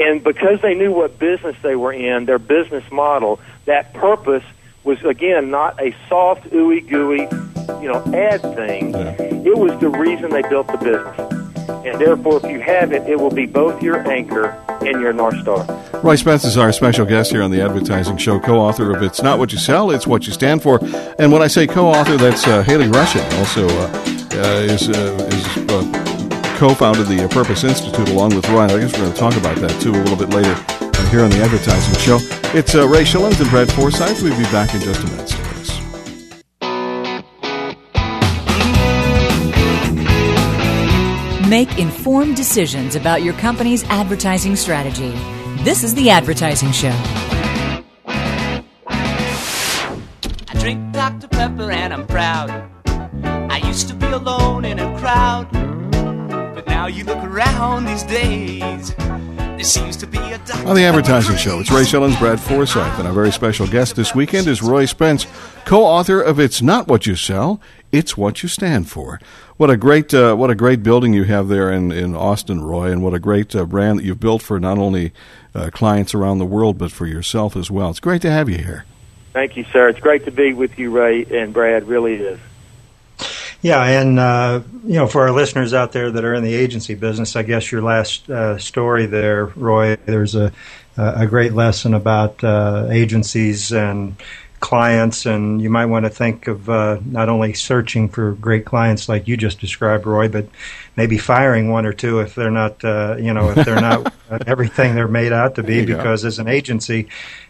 and 0.00 0.24
because 0.24 0.60
they 0.62 0.74
knew 0.74 0.92
what 0.92 1.18
business 1.18 1.56
they 1.62 1.76
were 1.76 1.92
in, 1.92 2.24
their 2.24 2.38
business 2.38 2.84
model, 2.90 3.38
that 3.66 3.92
purpose 3.94 4.44
was 4.82 5.02
again 5.04 5.50
not 5.50 5.80
a 5.80 5.94
soft, 6.08 6.44
ooey 6.50 6.86
gooey, 6.88 7.28
you 7.82 7.92
know, 7.92 8.02
ad 8.14 8.40
thing. 8.56 8.92
Yeah. 8.92 9.14
It 9.20 9.58
was 9.58 9.78
the 9.80 9.88
reason 9.88 10.30
they 10.30 10.42
built 10.42 10.66
the 10.68 10.78
business, 10.78 11.18
and 11.84 12.00
therefore, 12.00 12.40
if 12.42 12.50
you 12.50 12.60
have 12.60 12.92
it, 12.92 13.06
it 13.08 13.20
will 13.20 13.30
be 13.30 13.46
both 13.46 13.82
your 13.82 13.98
anchor 14.10 14.50
and 14.80 15.00
your 15.00 15.12
north 15.12 15.38
star. 15.40 15.66
Roy 16.02 16.16
Spence 16.16 16.44
is 16.44 16.56
our 16.56 16.72
special 16.72 17.04
guest 17.04 17.30
here 17.30 17.42
on 17.42 17.50
the 17.50 17.60
Advertising 17.60 18.16
Show, 18.16 18.40
co-author 18.40 18.94
of 18.94 19.02
"It's 19.02 19.22
Not 19.22 19.38
What 19.38 19.52
You 19.52 19.58
Sell, 19.58 19.90
It's 19.90 20.06
What 20.06 20.26
You 20.26 20.32
Stand 20.32 20.62
For." 20.62 20.80
And 21.18 21.30
when 21.30 21.42
I 21.42 21.46
say 21.46 21.66
co-author, 21.66 22.16
that's 22.16 22.46
uh, 22.46 22.62
Haley 22.62 22.88
Rushing, 22.88 23.22
also 23.38 23.68
uh, 23.68 23.86
uh, 24.32 24.66
is 24.66 24.88
uh, 24.88 25.28
is 25.30 25.70
uh, 25.70 26.09
co-founded 26.60 27.06
the 27.06 27.26
Purpose 27.28 27.64
Institute 27.64 28.10
along 28.10 28.36
with 28.36 28.46
Roy. 28.50 28.64
I 28.64 28.78
guess 28.80 28.92
we're 28.92 29.04
going 29.04 29.14
to 29.14 29.18
talk 29.18 29.34
about 29.34 29.56
that 29.56 29.80
too 29.80 29.92
a 29.92 29.96
little 30.04 30.14
bit 30.14 30.28
later 30.28 30.54
here 31.08 31.24
on 31.24 31.30
the 31.30 31.40
Advertising 31.40 31.98
Show. 31.98 32.18
It's 32.54 32.74
uh, 32.74 32.86
Ray 32.86 33.04
Schilens 33.04 33.40
and 33.40 33.48
Brad 33.48 33.72
Forsythe. 33.72 34.20
We'll 34.20 34.36
be 34.36 34.42
back 34.52 34.74
in 34.74 34.82
just 34.82 35.02
a 35.02 35.06
minute. 35.06 35.26
Stay 35.26 35.38
with 35.38 35.52
us. 41.40 41.48
Make 41.48 41.78
informed 41.78 42.36
decisions 42.36 42.94
about 42.94 43.22
your 43.22 43.32
company's 43.34 43.84
advertising 43.84 44.54
strategy. 44.54 45.12
This 45.64 45.82
is 45.82 45.94
The 45.94 46.10
Advertising 46.10 46.72
Show. 46.72 46.92
I 48.06 48.62
drink 50.58 50.92
Dr. 50.92 51.26
Pepper 51.28 51.70
and 51.70 51.94
I'm 51.94 52.06
proud. 52.06 52.59
You 56.90 57.04
look 57.04 57.22
around 57.22 57.86
these 57.86 58.02
days. 58.02 58.94
There 58.96 59.62
seems 59.62 59.96
to 59.98 60.06
be 60.06 60.18
a. 60.18 60.40
On 60.66 60.74
the 60.74 60.82
Advertising 60.82 61.36
Show, 61.36 61.60
it's 61.60 61.70
Ray 61.70 61.82
Schilens, 61.82 62.18
Brad 62.18 62.40
Forsythe, 62.40 62.98
and 62.98 63.06
our 63.06 63.14
very 63.14 63.30
special 63.30 63.66
guest 63.66 63.94
this 63.94 64.14
weekend 64.14 64.48
is 64.48 64.60
Roy 64.60 64.86
Spence, 64.86 65.26
co-author 65.64 66.20
of 66.20 66.40
"It's 66.40 66.60
Not 66.60 66.88
What 66.88 67.06
You 67.06 67.14
Sell, 67.14 67.60
It's 67.92 68.16
What 68.16 68.42
You 68.42 68.48
Stand 68.48 68.90
For." 68.90 69.20
What 69.56 69.70
a 69.70 69.76
great, 69.76 70.12
uh, 70.12 70.34
what 70.34 70.50
a 70.50 70.54
great 70.54 70.82
building 70.82 71.12
you 71.14 71.24
have 71.24 71.48
there 71.48 71.70
in, 71.70 71.92
in 71.92 72.16
Austin, 72.16 72.62
Roy, 72.62 72.90
and 72.90 73.02
what 73.02 73.14
a 73.14 73.18
great 73.20 73.54
uh, 73.54 73.64
brand 73.64 73.98
that 73.98 74.04
you've 74.04 74.20
built 74.20 74.42
for 74.42 74.58
not 74.58 74.78
only 74.78 75.12
uh, 75.54 75.70
clients 75.72 76.12
around 76.12 76.38
the 76.38 76.46
world 76.46 76.76
but 76.76 76.90
for 76.90 77.06
yourself 77.06 77.56
as 77.56 77.70
well. 77.70 77.90
It's 77.90 78.00
great 78.00 78.22
to 78.22 78.30
have 78.30 78.48
you 78.48 78.58
here. 78.58 78.84
Thank 79.32 79.56
you, 79.56 79.64
sir. 79.72 79.88
It's 79.88 80.00
great 80.00 80.24
to 80.24 80.32
be 80.32 80.54
with 80.54 80.78
you, 80.78 80.90
Ray 80.90 81.24
and 81.24 81.52
Brad. 81.52 81.86
Really 81.86 82.14
is. 82.14 82.40
Yeah, 83.62 83.82
and 83.82 84.18
uh, 84.18 84.62
you 84.84 84.94
know, 84.94 85.06
for 85.06 85.22
our 85.22 85.32
listeners 85.32 85.74
out 85.74 85.92
there 85.92 86.10
that 86.10 86.24
are 86.24 86.34
in 86.34 86.42
the 86.42 86.54
agency 86.54 86.94
business, 86.94 87.36
I 87.36 87.42
guess 87.42 87.70
your 87.70 87.82
last 87.82 88.28
uh, 88.30 88.56
story 88.58 89.06
there, 89.06 89.46
Roy, 89.46 89.96
there's 90.06 90.34
a 90.34 90.52
a 90.96 91.26
great 91.26 91.54
lesson 91.54 91.94
about 91.94 92.42
uh, 92.44 92.88
agencies 92.90 93.72
and 93.72 94.16
clients, 94.60 95.26
and 95.26 95.60
you 95.60 95.70
might 95.70 95.86
want 95.86 96.04
to 96.04 96.10
think 96.10 96.46
of 96.46 96.68
uh, 96.68 96.98
not 97.04 97.28
only 97.28 97.54
searching 97.54 98.08
for 98.08 98.32
great 98.32 98.64
clients 98.64 99.08
like 99.08 99.26
you 99.26 99.36
just 99.36 99.58
described, 99.58 100.06
Roy, 100.06 100.28
but 100.28 100.46
maybe 100.96 101.18
firing 101.18 101.70
one 101.70 101.86
or 101.86 101.92
two 101.92 102.20
if 102.20 102.34
they're 102.34 102.50
not, 102.50 102.84
uh, 102.84 103.16
you 103.18 103.32
know, 103.32 103.50
if 103.50 103.64
they're 103.64 103.80
not 103.80 104.12
everything 104.46 104.94
they're 104.94 105.08
made 105.08 105.32
out 105.32 105.54
to 105.54 105.62
be. 105.62 105.76
You 105.76 105.86
go. 105.86 105.96
Because 105.96 106.24
as 106.24 106.38
an 106.38 106.46
agency, 106.46 107.08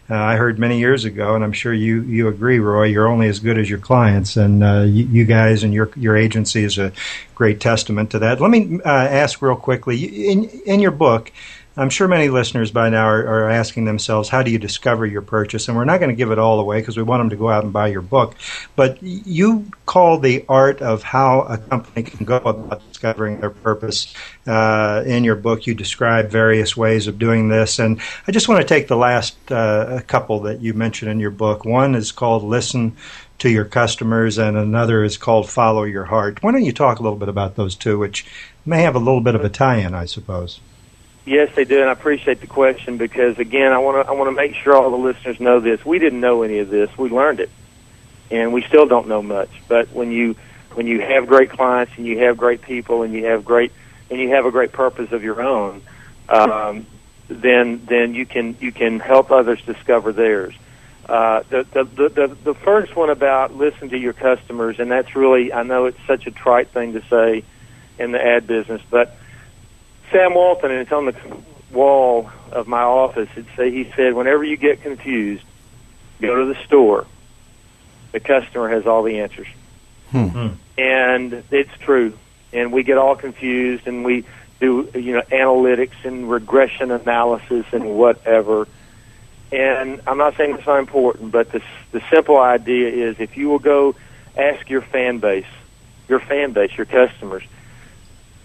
uh, 0.09 0.15
I 0.15 0.35
heard 0.37 0.57
many 0.57 0.79
years 0.79 1.05
ago, 1.05 1.35
and 1.35 1.43
I'm 1.43 1.53
sure 1.53 1.73
you 1.73 2.01
you 2.03 2.27
agree, 2.27 2.59
Roy. 2.59 2.85
You're 2.85 3.07
only 3.07 3.27
as 3.27 3.39
good 3.39 3.57
as 3.57 3.69
your 3.69 3.79
clients, 3.79 4.37
and 4.37 4.63
uh, 4.63 4.81
you, 4.81 5.05
you 5.05 5.25
guys 5.25 5.63
and 5.63 5.73
your 5.73 5.91
your 5.95 6.17
agency 6.17 6.63
is 6.63 6.77
a 6.77 6.91
great 7.35 7.59
testament 7.59 8.11
to 8.11 8.19
that. 8.19 8.41
Let 8.41 8.51
me 8.51 8.79
uh, 8.83 8.89
ask 8.89 9.41
real 9.41 9.55
quickly 9.55 10.29
in 10.29 10.45
in 10.65 10.79
your 10.79 10.91
book. 10.91 11.31
I'm 11.77 11.89
sure 11.89 12.09
many 12.09 12.27
listeners 12.27 12.69
by 12.69 12.89
now 12.89 13.05
are, 13.05 13.25
are 13.25 13.49
asking 13.49 13.85
themselves, 13.85 14.27
how 14.27 14.43
do 14.43 14.51
you 14.51 14.59
discover 14.59 15.05
your 15.05 15.21
purchase? 15.21 15.69
And 15.69 15.77
we're 15.77 15.85
not 15.85 15.99
going 15.99 16.09
to 16.09 16.15
give 16.15 16.29
it 16.31 16.37
all 16.37 16.59
away 16.59 16.81
because 16.81 16.97
we 16.97 17.03
want 17.03 17.21
them 17.21 17.29
to 17.29 17.37
go 17.37 17.49
out 17.49 17.63
and 17.63 17.71
buy 17.71 17.87
your 17.87 18.01
book. 18.01 18.35
But 18.75 19.01
you 19.01 19.71
call 19.85 20.19
the 20.19 20.43
art 20.49 20.81
of 20.81 21.01
how 21.01 21.41
a 21.43 21.57
company 21.57 22.03
can 22.03 22.25
go 22.25 22.35
about 22.35 22.85
discovering 22.89 23.39
their 23.39 23.51
purpose 23.51 24.13
uh, 24.45 25.03
in 25.05 25.23
your 25.23 25.37
book. 25.37 25.65
You 25.65 25.73
describe 25.73 26.29
various 26.29 26.75
ways 26.75 27.07
of 27.07 27.17
doing 27.17 27.47
this. 27.47 27.79
And 27.79 28.01
I 28.27 28.33
just 28.33 28.49
want 28.49 28.59
to 28.59 28.67
take 28.67 28.89
the 28.89 28.97
last 28.97 29.37
uh, 29.49 30.01
couple 30.07 30.41
that 30.41 30.59
you 30.59 30.73
mentioned 30.73 31.09
in 31.09 31.21
your 31.21 31.31
book. 31.31 31.63
One 31.63 31.95
is 31.95 32.11
called 32.11 32.43
Listen 32.43 32.97
to 33.39 33.49
Your 33.49 33.65
Customers, 33.65 34.37
and 34.37 34.57
another 34.57 35.05
is 35.05 35.17
called 35.17 35.49
Follow 35.49 35.83
Your 35.83 36.05
Heart. 36.05 36.43
Why 36.43 36.51
don't 36.51 36.65
you 36.65 36.73
talk 36.73 36.99
a 36.99 37.03
little 37.03 37.17
bit 37.17 37.29
about 37.29 37.55
those 37.55 37.75
two, 37.75 37.97
which 37.97 38.25
may 38.65 38.81
have 38.81 38.95
a 38.95 38.99
little 38.99 39.21
bit 39.21 39.35
of 39.35 39.45
a 39.45 39.49
tie 39.49 39.77
in, 39.77 39.95
I 39.95 40.05
suppose? 40.05 40.59
Yes, 41.25 41.49
they 41.55 41.65
do, 41.65 41.79
and 41.81 41.89
I 41.89 41.93
appreciate 41.93 42.41
the 42.41 42.47
question 42.47 42.97
because 42.97 43.37
again, 43.37 43.71
I 43.73 43.77
want 43.77 44.05
to 44.05 44.11
I 44.11 44.15
want 44.15 44.29
to 44.29 44.35
make 44.35 44.55
sure 44.55 44.75
all 44.75 44.89
the 44.89 44.97
listeners 44.97 45.39
know 45.39 45.59
this. 45.59 45.85
We 45.85 45.99
didn't 45.99 46.19
know 46.19 46.41
any 46.41 46.59
of 46.59 46.69
this; 46.69 46.89
we 46.97 47.09
learned 47.09 47.39
it, 47.39 47.51
and 48.31 48.51
we 48.53 48.63
still 48.63 48.87
don't 48.87 49.07
know 49.07 49.21
much. 49.21 49.49
But 49.67 49.91
when 49.91 50.11
you 50.11 50.35
when 50.73 50.87
you 50.87 50.99
have 51.01 51.27
great 51.27 51.51
clients 51.51 51.93
and 51.97 52.07
you 52.07 52.19
have 52.19 52.37
great 52.37 52.61
people 52.61 53.03
and 53.03 53.13
you 53.13 53.25
have 53.25 53.45
great 53.45 53.71
and 54.09 54.19
you 54.19 54.29
have 54.29 54.45
a 54.45 54.51
great 54.51 54.71
purpose 54.71 55.11
of 55.11 55.23
your 55.23 55.41
own, 55.41 55.83
um, 56.27 56.87
then 57.27 57.85
then 57.85 58.15
you 58.15 58.25
can 58.25 58.57
you 58.59 58.71
can 58.71 58.99
help 58.99 59.31
others 59.31 59.61
discover 59.61 60.11
theirs. 60.11 60.55
Uh, 61.07 61.43
the, 61.49 61.63
the, 61.71 61.83
the, 61.83 62.09
the, 62.09 62.37
the 62.43 62.53
first 62.53 62.95
one 62.95 63.09
about 63.09 63.55
listen 63.55 63.89
to 63.89 63.97
your 63.97 64.13
customers, 64.13 64.79
and 64.79 64.89
that's 64.89 65.15
really, 65.15 65.51
I 65.51 65.63
know 65.63 65.85
it's 65.85 65.99
such 66.07 66.25
a 66.25 66.31
trite 66.31 66.69
thing 66.69 66.93
to 66.93 67.01
say 67.09 67.43
in 67.99 68.11
the 68.11 68.23
ad 68.23 68.47
business, 68.47 68.81
but 68.89 69.17
Sam 70.11 70.33
Walton, 70.33 70.71
and 70.71 70.81
it's 70.81 70.91
on 70.91 71.05
the 71.05 71.15
wall 71.71 72.29
of 72.51 72.67
my 72.67 72.81
office, 72.81 73.29
it 73.35 73.45
say, 73.55 73.71
he 73.71 73.91
said, 73.95 74.13
whenever 74.13 74.43
you 74.43 74.57
get 74.57 74.81
confused, 74.81 75.43
go 76.19 76.35
to 76.35 76.53
the 76.53 76.59
store. 76.65 77.07
The 78.11 78.19
customer 78.19 78.69
has 78.69 78.85
all 78.85 79.03
the 79.03 79.19
answers. 79.19 79.47
Hmm. 80.11 80.49
And 80.77 81.43
it's 81.51 81.71
true. 81.79 82.17
And 82.51 82.73
we 82.73 82.83
get 82.83 82.97
all 82.97 83.15
confused, 83.15 83.87
and 83.87 84.03
we 84.03 84.25
do, 84.59 84.89
you 84.93 85.13
know, 85.13 85.21
analytics 85.21 86.03
and 86.03 86.29
regression 86.29 86.91
analysis 86.91 87.65
and 87.71 87.97
whatever. 87.97 88.67
And 89.51 90.01
I'm 90.05 90.17
not 90.17 90.35
saying 90.37 90.55
it's 90.55 90.67
not 90.67 90.79
important, 90.79 91.31
but 91.31 91.51
the 91.51 91.61
the 91.91 92.01
simple 92.09 92.37
idea 92.37 92.89
is 92.89 93.19
if 93.19 93.35
you 93.35 93.49
will 93.49 93.59
go 93.59 93.95
ask 94.37 94.69
your 94.69 94.81
fan 94.81 95.19
base, 95.19 95.45
your 96.07 96.19
fan 96.19 96.53
base, 96.53 96.75
your 96.77 96.85
customers, 96.85 97.43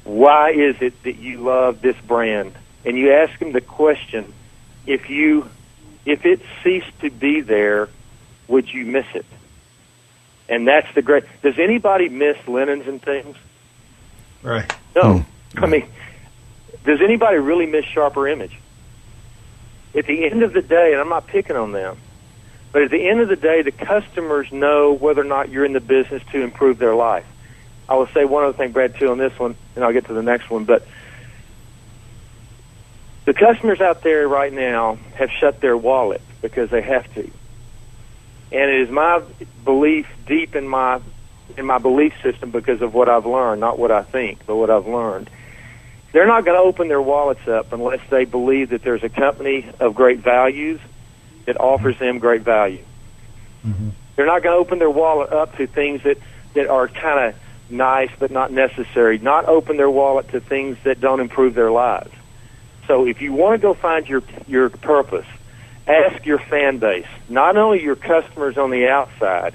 why 0.06 0.52
is 0.52 0.80
it 0.80 1.02
that 1.02 1.16
you 1.16 1.38
love 1.38 1.82
this 1.82 1.96
brand? 2.06 2.52
And 2.84 2.96
you 2.96 3.12
ask 3.12 3.38
them 3.40 3.52
the 3.52 3.60
question, 3.60 4.32
if 4.86 5.10
you 5.10 5.50
if 6.04 6.24
it 6.24 6.40
ceased 6.62 7.00
to 7.00 7.10
be 7.10 7.40
there, 7.40 7.88
would 8.46 8.72
you 8.72 8.86
miss 8.86 9.06
it? 9.14 9.26
And 10.48 10.68
that's 10.68 10.86
the 10.94 11.02
great. 11.02 11.24
Does 11.42 11.58
anybody 11.58 12.08
miss 12.08 12.36
linens 12.46 12.86
and 12.86 13.02
things? 13.02 13.36
Right. 14.42 14.72
No. 14.94 15.18
Hmm. 15.18 15.64
I 15.64 15.66
mean, 15.66 15.88
does 16.84 17.00
anybody 17.02 17.38
really 17.38 17.66
miss 17.66 17.84
sharper 17.84 18.28
image? 18.28 18.56
At 19.96 20.06
the 20.06 20.24
end 20.24 20.44
of 20.44 20.52
the 20.52 20.62
day, 20.62 20.92
and 20.92 21.00
I'm 21.00 21.08
not 21.08 21.26
picking 21.26 21.56
on 21.56 21.72
them, 21.72 21.96
but 22.70 22.82
at 22.82 22.90
the 22.90 23.08
end 23.08 23.20
of 23.20 23.28
the 23.28 23.36
day, 23.36 23.62
the 23.62 23.72
customers 23.72 24.52
know 24.52 24.92
whether 24.92 25.22
or 25.22 25.24
not 25.24 25.48
you're 25.48 25.64
in 25.64 25.72
the 25.72 25.80
business 25.80 26.22
to 26.30 26.42
improve 26.42 26.78
their 26.78 26.94
life. 26.94 27.26
I 27.88 27.94
will 27.94 28.08
say 28.08 28.24
one 28.24 28.44
other 28.44 28.56
thing, 28.56 28.72
Brad, 28.72 28.96
too, 28.96 29.10
on 29.10 29.18
this 29.18 29.38
one, 29.38 29.56
and 29.74 29.84
I'll 29.84 29.92
get 29.92 30.06
to 30.06 30.12
the 30.12 30.22
next 30.22 30.50
one. 30.50 30.64
But 30.64 30.86
the 33.24 33.34
customers 33.34 33.80
out 33.80 34.02
there 34.02 34.26
right 34.26 34.52
now 34.52 34.98
have 35.14 35.30
shut 35.30 35.60
their 35.60 35.76
wallet 35.76 36.22
because 36.42 36.70
they 36.70 36.82
have 36.82 37.12
to, 37.14 37.22
and 38.52 38.70
it 38.70 38.82
is 38.82 38.90
my 38.90 39.22
belief 39.64 40.06
deep 40.26 40.56
in 40.56 40.66
my 40.66 41.00
in 41.56 41.64
my 41.64 41.78
belief 41.78 42.12
system 42.22 42.50
because 42.50 42.82
of 42.82 42.92
what 42.92 43.08
I've 43.08 43.26
learned, 43.26 43.60
not 43.60 43.78
what 43.78 43.90
I 43.90 44.02
think, 44.02 44.46
but 44.46 44.56
what 44.56 44.70
I've 44.70 44.86
learned. 44.86 45.30
They're 46.12 46.26
not 46.26 46.44
going 46.44 46.56
to 46.56 46.62
open 46.62 46.88
their 46.88 47.02
wallets 47.02 47.46
up 47.46 47.72
unless 47.72 48.00
they 48.10 48.24
believe 48.24 48.70
that 48.70 48.82
there's 48.82 49.04
a 49.04 49.08
company 49.08 49.68
of 49.80 49.94
great 49.94 50.20
values 50.20 50.80
that 51.44 51.60
offers 51.60 51.98
them 51.98 52.18
great 52.18 52.42
value. 52.42 52.84
Mm-hmm. 53.64 53.90
They're 54.14 54.26
not 54.26 54.42
going 54.42 54.54
to 54.54 54.58
open 54.58 54.78
their 54.78 54.90
wallet 54.90 55.32
up 55.32 55.56
to 55.56 55.66
things 55.66 56.02
that 56.04 56.18
that 56.54 56.68
are 56.68 56.88
kind 56.88 57.28
of 57.28 57.40
nice 57.70 58.10
but 58.18 58.30
not 58.30 58.52
necessary. 58.52 59.18
Not 59.18 59.46
open 59.46 59.76
their 59.76 59.90
wallet 59.90 60.28
to 60.30 60.40
things 60.40 60.76
that 60.84 61.00
don't 61.00 61.20
improve 61.20 61.54
their 61.54 61.70
lives. 61.70 62.12
So 62.86 63.06
if 63.06 63.20
you 63.20 63.32
want 63.32 63.60
to 63.60 63.62
go 63.62 63.74
find 63.74 64.08
your 64.08 64.22
your 64.46 64.70
purpose, 64.70 65.26
ask 65.86 66.24
your 66.24 66.38
fan 66.38 66.78
base, 66.78 67.06
not 67.28 67.56
only 67.56 67.82
your 67.82 67.96
customers 67.96 68.56
on 68.56 68.70
the 68.70 68.88
outside, 68.88 69.54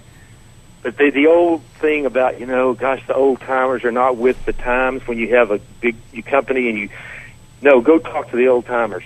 but 0.81 0.97
the 0.97 1.11
the 1.11 1.27
old 1.27 1.63
thing 1.79 2.05
about 2.05 2.39
you 2.39 2.45
know, 2.45 2.73
gosh, 2.73 3.05
the 3.07 3.15
old 3.15 3.39
timers 3.41 3.83
are 3.83 3.91
not 3.91 4.17
with 4.17 4.43
the 4.45 4.53
times. 4.53 5.07
When 5.07 5.17
you 5.17 5.35
have 5.35 5.51
a 5.51 5.59
big 5.79 5.95
company 6.25 6.69
and 6.69 6.77
you 6.77 6.89
no, 7.61 7.79
go 7.81 7.99
talk 7.99 8.31
to 8.31 8.35
the 8.35 8.47
old 8.47 8.65
timers 8.65 9.03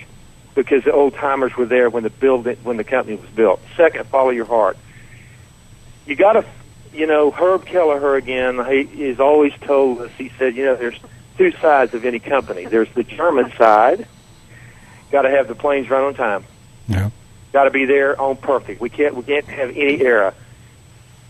because 0.54 0.82
the 0.84 0.92
old 0.92 1.14
timers 1.14 1.54
were 1.56 1.66
there 1.66 1.90
when 1.90 2.02
the 2.02 2.10
build 2.10 2.46
when 2.64 2.76
the 2.78 2.84
company 2.84 3.16
was 3.16 3.28
built. 3.30 3.60
Second, 3.76 4.06
follow 4.06 4.30
your 4.30 4.46
heart. 4.46 4.78
You 6.06 6.16
got 6.16 6.34
to, 6.34 6.44
you 6.96 7.06
know, 7.06 7.30
Herb 7.30 7.64
Kelleher 7.64 8.16
again. 8.16 8.64
He 8.66 9.02
has 9.08 9.20
always 9.20 9.52
told 9.60 10.00
us. 10.00 10.10
He 10.16 10.30
said, 10.38 10.56
you 10.56 10.64
know, 10.64 10.76
there's 10.76 10.98
two 11.36 11.52
sides 11.52 11.94
of 11.94 12.04
any 12.04 12.18
company. 12.18 12.66
There's 12.66 12.90
the 12.94 13.04
German 13.04 13.52
side. 13.52 14.06
Got 15.10 15.22
to 15.22 15.30
have 15.30 15.48
the 15.48 15.54
planes 15.54 15.88
run 15.88 16.04
on 16.04 16.14
time. 16.14 16.44
Yeah. 16.88 17.10
Got 17.52 17.64
to 17.64 17.70
be 17.70 17.84
there 17.84 18.20
on 18.20 18.36
perfect. 18.36 18.80
We 18.80 18.90
can't 18.90 19.14
we 19.14 19.22
can't 19.22 19.46
have 19.46 19.70
any 19.70 20.00
error. 20.00 20.34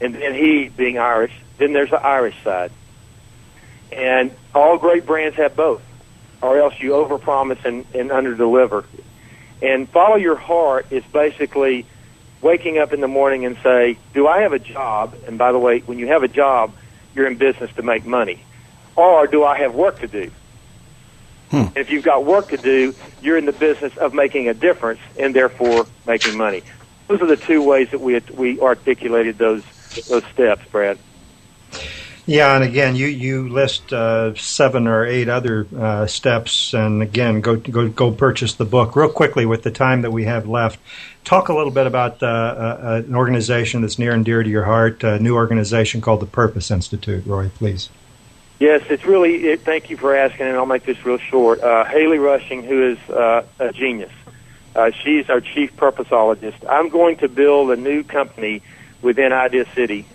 And 0.01 0.15
then 0.15 0.35
he 0.35 0.69
being 0.69 0.99
Irish. 0.99 1.33
Then 1.59 1.73
there's 1.73 1.91
the 1.91 2.01
Irish 2.01 2.37
side. 2.43 2.71
And 3.93 4.31
all 4.55 4.79
great 4.79 5.07
brands 5.07 5.37
have 5.37 5.57
both 5.57 5.83
or 6.43 6.59
else 6.59 6.75
you 6.81 6.91
overpromise 6.91 7.65
and, 7.65 7.85
and 7.95 8.11
underdeliver. 8.11 8.85
And 9.63 9.89
follow 9.89 10.17
your 10.17 10.37
heart 10.37 10.87
is 10.91 11.05
basically 11.13 11.87
waking 12.43 12.79
up 12.79 12.93
in 12.93 13.01
the 13.01 13.09
morning 13.09 13.45
and 13.45 13.57
say, 13.63 13.99
"Do 14.15 14.27
I 14.27 14.43
have 14.43 14.53
a 14.53 14.59
job?" 14.59 15.15
And 15.27 15.39
by 15.39 15.53
the 15.53 15.59
way, 15.59 15.81
when 15.81 15.99
you 15.99 16.09
have 16.09 16.23
a 16.23 16.29
job, 16.29 16.73
you're 17.15 17.27
in 17.27 17.37
business 17.37 17.71
to 17.77 17.83
make 17.83 18.07
money, 18.07 18.45
or 18.95 19.27
do 19.27 19.45
I 19.45 19.59
have 19.59 19.75
work 19.75 20.01
to 20.01 20.07
do? 20.07 20.31
Hmm. 21.51 21.65
If 21.77 21.91
you've 21.91 22.05
got 22.05 22.25
work 22.25 22.49
to 22.49 22.57
do, 22.57 22.95
you're 23.23 23.39
in 23.39 23.47
the 23.47 23.53
business 23.53 23.97
of 23.97 24.13
making 24.13 24.49
a 24.49 24.55
difference 24.55 25.01
and 25.19 25.35
therefore 25.35 25.87
making 26.07 26.37
money. 26.37 26.63
Those 27.09 27.23
are 27.23 27.27
the 27.27 27.37
two 27.37 27.63
ways 27.63 27.89
that 27.93 28.01
we 28.01 28.21
we 28.35 28.61
articulated 28.61 29.39
those 29.39 29.63
those 30.09 30.25
steps, 30.33 30.63
Brad. 30.71 30.99
Yeah, 32.29 32.57
and 32.57 32.65
again, 32.65 32.97
you 32.97 33.07
you 33.07 33.49
list 33.49 33.93
uh, 33.93 34.35
seven 34.35 34.89
or 34.89 35.07
eight 35.07 35.29
other 35.29 35.65
uh, 35.79 36.07
steps, 36.09 36.75
and 36.75 37.01
again, 37.01 37.41
go 37.41 37.55
go 37.55 37.89
go 37.89 38.11
purchase 38.11 38.55
the 38.55 38.65
book 38.65 38.97
real 38.97 39.09
quickly 39.09 39.47
with 39.47 39.63
the 39.63 39.71
time 39.71 40.03
that 40.03 40.11
we 40.11 40.25
have 40.25 40.49
left. 40.49 40.81
Talk 41.25 41.49
a 41.49 41.55
little 41.55 41.71
bit 41.71 41.87
about 41.87 42.21
uh, 42.25 42.27
uh 42.27 43.03
an 43.07 43.15
organization 43.15 43.83
that's 43.83 43.97
near 43.97 44.11
and 44.11 44.25
dear 44.25 44.43
to 44.43 44.51
your 44.51 44.65
heart, 44.65 45.05
a 45.05 45.21
new 45.21 45.37
organization 45.37 46.01
called 46.01 46.19
the 46.19 46.27
Purpose 46.27 46.73
Institute. 46.73 47.25
Roy, 47.27 47.49
please. 47.49 47.91
Yes, 48.59 48.83
it's 48.91 49.05
really. 49.05 49.47
It, 49.47 49.61
thank 49.61 49.89
you 49.89 49.97
for 49.97 50.17
asking, 50.17 50.47
and 50.47 50.57
I'll 50.57 50.67
make 50.67 50.85
this 50.85 51.07
real 51.07 51.19
short. 51.19 51.61
Uh, 51.61 51.85
Haley 51.85 52.19
Rushing, 52.19 52.65
who 52.65 52.91
is 52.91 52.99
uh, 53.09 53.45
a 53.61 53.73
genius, 53.73 54.13
she's 55.05 55.31
our 55.31 55.41
chief 55.41 55.77
purposeologist. 55.77 56.69
I'm 56.69 56.89
going 56.89 57.19
to 57.19 57.29
build 57.29 57.71
a 57.71 57.77
new 57.77 58.03
company 58.03 58.63
within 59.01 59.33
Idea 59.33 59.65
City 59.77 60.07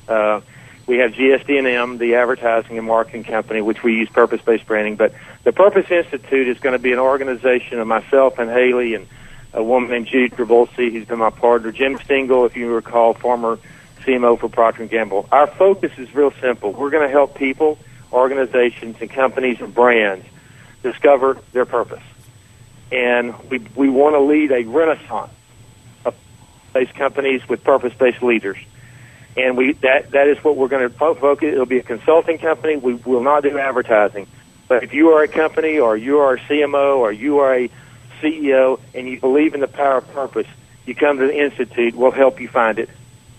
we 0.88 0.97
have 0.97 1.11
GSD&M, 1.11 1.97
the 1.97 2.15
advertising 2.15 2.77
and 2.77 2.88
marketing 2.88 3.23
company, 3.23 3.61
which 3.61 3.83
we 3.83 3.93
use 3.93 4.09
purpose-based 4.09 4.65
branding. 4.65 4.95
But 4.95 5.13
the 5.43 5.51
Purpose 5.51 5.89
Institute 5.89 6.47
is 6.47 6.59
going 6.59 6.73
to 6.73 6.79
be 6.79 6.91
an 6.91 7.00
organization 7.00 7.79
of 7.79 7.88
myself 7.88 8.39
and 8.39 8.50
Haley 8.50 8.95
and 8.95 9.07
a 9.53 9.63
woman 9.63 9.89
named 9.89 10.07
Judy 10.07 10.33
Trabulsi, 10.33 10.91
who's 10.91 11.05
been 11.05 11.19
my 11.19 11.29
partner. 11.29 11.71
Jim 11.71 12.00
Stengel, 12.03 12.45
if 12.45 12.55
you 12.55 12.73
recall, 12.73 13.13
former 13.13 13.59
CMO 14.01 14.39
for 14.39 14.50
Procter 14.50 14.85
& 14.85 14.88
Gamble. 14.88 15.27
Our 15.31 15.47
focus 15.47 15.91
is 15.97 16.13
real 16.15 16.31
simple. 16.41 16.72
We're 16.72 16.89
going 16.89 17.05
to 17.05 17.11
help 17.11 17.35
people, 17.35 17.77
organizations, 18.11 18.98
and 19.00 19.09
companies 19.09 19.59
and 19.61 19.74
brands 19.74 20.25
discover 20.81 21.37
their 21.53 21.65
purpose. 21.65 22.03
And 22.91 23.37
we, 23.50 23.59
we 23.75 23.89
want 23.89 24.15
to 24.15 24.20
lead 24.20 24.51
a 24.51 24.63
renaissance 24.63 25.31
of 26.05 26.15
based 26.74 26.96
companies 26.96 27.48
with 27.48 27.63
purpose-based 27.63 28.24
leaders 28.24 28.57
and 29.37 29.57
we 29.57 29.74
that 29.74 30.11
that 30.11 30.27
is 30.27 30.44
what 30.44 30.57
we're 30.57 30.67
going 30.67 30.89
to 30.89 30.96
focus. 30.96 31.50
It'll 31.53 31.65
be 31.65 31.79
a 31.79 31.83
consulting 31.83 32.37
company. 32.37 32.75
We 32.75 32.96
will 32.96 33.24
not 33.24 33.44
do 33.44 33.57
advertising. 33.57 34.27
But 34.67 34.83
if 34.83 34.94
you 34.94 35.09
are 35.09 35.24
a 35.24 35.27
company, 35.27 35.79
or 35.79 35.98
you 35.98 36.20
are 36.20 36.35
a 36.35 36.39
CMO, 36.39 36.98
or 36.98 37.11
you 37.11 37.39
are 37.39 37.53
a 37.53 37.70
CEO, 38.22 38.79
and 38.94 39.07
you 39.07 39.20
believe 39.20 39.53
in 39.53 39.59
the 39.59 39.67
power 39.67 39.98
of 39.98 40.13
purpose, 40.13 40.48
you 40.85 40.96
come 40.96 41.17
to 41.17 41.27
the 41.27 41.37
institute. 41.37 41.96
We'll 41.96 42.11
help 42.11 42.39
you 42.39 42.48
find 42.48 42.79
it. 42.79 42.89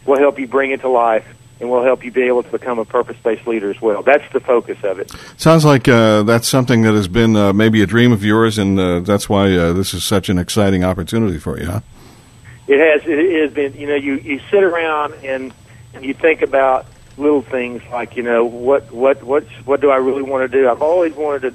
We'll 0.05 0.19
help 0.19 0.39
you 0.39 0.47
bring 0.47 0.73
it 0.73 0.81
to 0.83 0.89
life, 0.89 1.27
and 1.61 1.71
we'll 1.71 1.85
help 1.85 2.05
you 2.05 2.11
be 2.11 2.23
able 2.23 2.43
to 2.43 2.51
become 2.51 2.79
a 2.79 2.85
purpose-based 2.85 3.47
leader 3.47 3.71
as 3.71 3.81
well. 3.81 4.03
That's 4.03 4.31
the 4.33 4.41
focus 4.41 4.83
of 4.83 4.99
it. 4.99 5.11
Sounds 5.37 5.65
like 5.65 5.89
uh, 5.89 6.23
that's 6.25 6.49
something 6.49 6.83
that 6.83 6.93
has 6.93 7.09
been 7.09 7.37
uh, 7.37 7.53
maybe 7.53 7.83
a 7.83 7.87
dream 7.87 8.13
of 8.13 8.25
yours, 8.25 8.59
and 8.59 8.79
uh, 8.79 9.01
that's 9.01 9.29
why 9.29 9.57
uh, 9.57 9.73
this 9.73 9.95
is 9.95 10.05
such 10.05 10.29
an 10.29 10.39
exciting 10.39 10.85
opportunity 10.85 11.39
for 11.39 11.59
you, 11.59 11.67
huh? 11.67 11.81
It 12.69 12.79
has. 12.79 13.09
It 13.09 13.43
has 13.43 13.53
been. 13.53 13.75
You 13.75 13.87
know, 13.87 13.95
you 13.95 14.17
you 14.17 14.41
sit 14.51 14.63
around 14.63 15.15
and 15.25 15.25
and 15.25 15.53
you 16.01 16.15
think 16.15 16.43
about 16.43 16.87
little 17.19 17.43
things 17.43 17.83
like 17.91 18.17
you 18.17 18.23
know 18.23 18.45
what 18.45 18.91
what 18.91 19.23
what 19.23 19.45
what 19.65 19.81
do 19.81 19.91
I 19.91 19.97
really 19.97 20.23
want 20.23 20.51
to 20.51 20.59
do? 20.61 20.69
I've 20.69 20.83
always 20.83 21.15
wanted 21.15 21.43
to, 21.43 21.55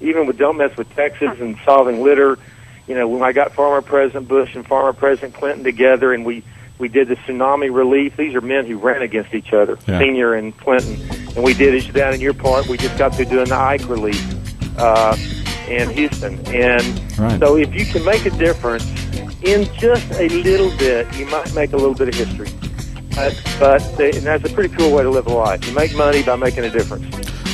even 0.00 0.26
with 0.26 0.38
Don't 0.38 0.56
Mess 0.56 0.76
with 0.76 0.94
Texas 0.94 1.40
and 1.40 1.58
solving 1.64 2.02
litter. 2.02 2.38
You 2.86 2.94
know, 2.94 3.06
when 3.06 3.22
I 3.22 3.32
got 3.32 3.52
former 3.52 3.82
President 3.82 4.28
Bush 4.28 4.54
and 4.54 4.66
former 4.66 4.92
President 4.92 5.34
Clinton 5.34 5.64
together, 5.64 6.12
and 6.12 6.24
we 6.24 6.42
we 6.78 6.88
did 6.88 7.08
the 7.08 7.16
tsunami 7.16 7.74
relief. 7.74 8.16
These 8.16 8.34
are 8.34 8.40
men 8.40 8.66
who 8.66 8.78
ran 8.78 9.02
against 9.02 9.34
each 9.34 9.52
other, 9.52 9.78
yeah. 9.86 9.98
Senior 9.98 10.34
and 10.34 10.56
Clinton, 10.56 11.00
and 11.34 11.44
we 11.44 11.54
did 11.54 11.74
it 11.74 11.92
down 11.92 12.14
in 12.14 12.20
your 12.20 12.34
part. 12.34 12.66
We 12.68 12.78
just 12.78 12.96
got 12.98 13.14
through 13.14 13.26
doing 13.26 13.48
the 13.48 13.56
Ike 13.56 13.88
relief 13.88 14.22
uh, 14.78 15.16
in 15.68 15.90
Houston, 15.90 16.38
and 16.46 17.18
right. 17.18 17.38
so 17.40 17.56
if 17.56 17.74
you 17.74 17.84
can 17.84 18.04
make 18.04 18.24
a 18.26 18.30
difference 18.30 18.84
in 19.42 19.64
just 19.74 20.10
a 20.12 20.28
little 20.28 20.70
bit, 20.78 21.12
you 21.16 21.26
might 21.26 21.54
make 21.54 21.72
a 21.72 21.76
little 21.76 21.94
bit 21.94 22.08
of 22.08 22.14
history. 22.14 22.48
But, 23.18 23.42
but 23.58 23.96
they, 23.96 24.10
and 24.10 24.24
that's 24.24 24.48
a 24.48 24.54
pretty 24.54 24.72
cool 24.76 24.92
way 24.94 25.02
to 25.02 25.10
live 25.10 25.26
a 25.26 25.34
life. 25.34 25.66
You 25.66 25.74
make 25.74 25.94
money 25.96 26.22
by 26.22 26.36
making 26.36 26.64
a 26.64 26.70
difference. 26.70 27.04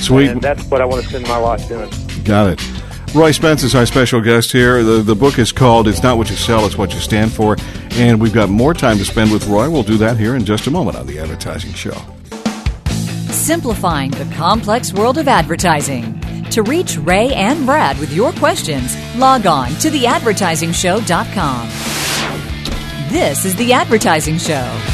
Sweet. 0.04 0.28
And 0.28 0.42
that's 0.42 0.62
what 0.66 0.82
I 0.82 0.84
want 0.84 1.02
to 1.02 1.08
spend 1.08 1.26
my 1.26 1.38
life 1.38 1.66
doing. 1.68 1.90
Got 2.22 2.52
it. 2.52 3.14
Roy 3.14 3.30
Spence 3.30 3.62
is 3.62 3.74
our 3.74 3.86
special 3.86 4.20
guest 4.20 4.52
here. 4.52 4.82
The, 4.82 5.00
the 5.00 5.14
book 5.14 5.38
is 5.38 5.52
called 5.52 5.88
It's 5.88 6.02
Not 6.02 6.18
What 6.18 6.28
You 6.28 6.36
Sell, 6.36 6.66
It's 6.66 6.76
What 6.76 6.92
You 6.92 7.00
Stand 7.00 7.32
For. 7.32 7.56
And 7.92 8.20
we've 8.20 8.34
got 8.34 8.50
more 8.50 8.74
time 8.74 8.98
to 8.98 9.04
spend 9.04 9.32
with 9.32 9.46
Roy. 9.46 9.70
We'll 9.70 9.84
do 9.84 9.96
that 9.98 10.18
here 10.18 10.36
in 10.36 10.44
just 10.44 10.66
a 10.66 10.70
moment 10.70 10.98
on 10.98 11.06
The 11.06 11.18
Advertising 11.18 11.72
Show. 11.72 11.96
Simplifying 13.30 14.10
the 14.10 14.30
complex 14.36 14.92
world 14.92 15.16
of 15.16 15.28
advertising. 15.28 16.20
To 16.50 16.62
reach 16.62 16.98
Ray 16.98 17.32
and 17.32 17.64
Brad 17.64 17.98
with 17.98 18.12
your 18.12 18.32
questions, 18.32 18.94
log 19.16 19.46
on 19.46 19.68
to 19.76 19.88
theadvertisingshow.com. 19.90 21.68
This 23.10 23.44
is 23.44 23.54
The 23.56 23.72
Advertising 23.72 24.38
Show. 24.38 24.93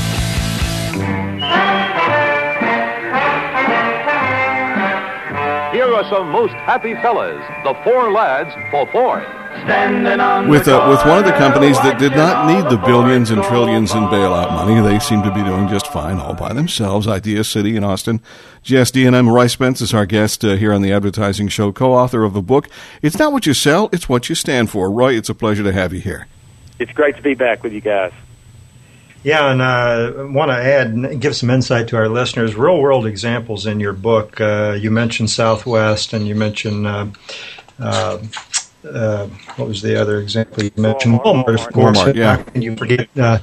Are 6.00 6.08
some 6.08 6.30
most 6.30 6.54
happy 6.54 6.94
fellas, 6.94 7.42
the 7.62 7.74
four 7.84 8.10
lads 8.10 8.50
for 8.70 8.90
Ford. 8.90 9.22
With, 10.48 10.66
uh, 10.68 10.86
with 10.88 11.04
one 11.04 11.18
of 11.18 11.24
the 11.26 11.34
companies 11.36 11.76
that 11.78 11.98
did 11.98 12.12
not 12.12 12.46
need 12.46 12.70
the 12.70 12.78
billions 12.86 13.30
and 13.30 13.42
trillions 13.42 13.92
in 13.92 14.04
bailout 14.04 14.50
money, 14.54 14.80
they 14.80 14.98
seem 14.98 15.22
to 15.22 15.34
be 15.34 15.42
doing 15.42 15.68
just 15.68 15.88
fine 15.88 16.16
all 16.16 16.34
by 16.34 16.54
themselves. 16.54 17.06
Idea 17.06 17.44
City 17.44 17.76
in 17.76 17.84
Austin. 17.84 18.22
GSD&M 18.64 19.28
Roy 19.28 19.48
Spence 19.48 19.82
is 19.82 19.92
our 19.92 20.06
guest 20.06 20.42
uh, 20.44 20.54
here 20.54 20.72
on 20.72 20.80
the 20.80 20.92
Advertising 20.92 21.48
Show, 21.48 21.72
co-author 21.72 22.24
of 22.24 22.32
the 22.32 22.40
book. 22.40 22.68
It's 23.02 23.18
not 23.18 23.32
what 23.32 23.44
you 23.44 23.52
sell, 23.52 23.90
it's 23.92 24.08
what 24.08 24.30
you 24.30 24.34
stand 24.34 24.70
for. 24.70 24.90
Roy, 24.90 25.14
it's 25.14 25.28
a 25.28 25.34
pleasure 25.34 25.64
to 25.64 25.72
have 25.72 25.92
you 25.92 26.00
here. 26.00 26.28
It's 26.78 26.92
great 26.92 27.16
to 27.16 27.22
be 27.22 27.34
back 27.34 27.62
with 27.62 27.74
you 27.74 27.82
guys. 27.82 28.12
Yeah, 29.22 29.52
and 29.52 29.62
I 29.62 30.04
uh, 30.04 30.26
want 30.28 30.50
to 30.50 30.56
add 30.56 30.88
and 30.88 31.20
give 31.20 31.36
some 31.36 31.50
insight 31.50 31.88
to 31.88 31.96
our 31.96 32.08
listeners. 32.08 32.54
Real 32.54 32.80
world 32.80 33.06
examples 33.06 33.66
in 33.66 33.78
your 33.78 33.92
book. 33.92 34.40
Uh, 34.40 34.78
you 34.80 34.90
mentioned 34.90 35.28
Southwest, 35.28 36.14
and 36.14 36.26
you 36.26 36.34
mentioned 36.34 36.86
uh, 36.86 37.06
uh, 37.78 38.18
uh 38.82 39.26
what 39.56 39.68
was 39.68 39.82
the 39.82 40.00
other 40.00 40.20
example? 40.20 40.64
You 40.64 40.70
mentioned 40.76 41.20
Walmart, 41.20 41.66
of 41.66 41.72
course. 41.72 41.98
Walmart, 41.98 42.14
yeah. 42.14 42.42
And 42.54 42.64
you 42.64 42.76
forget 42.76 43.10
uh, 43.18 43.40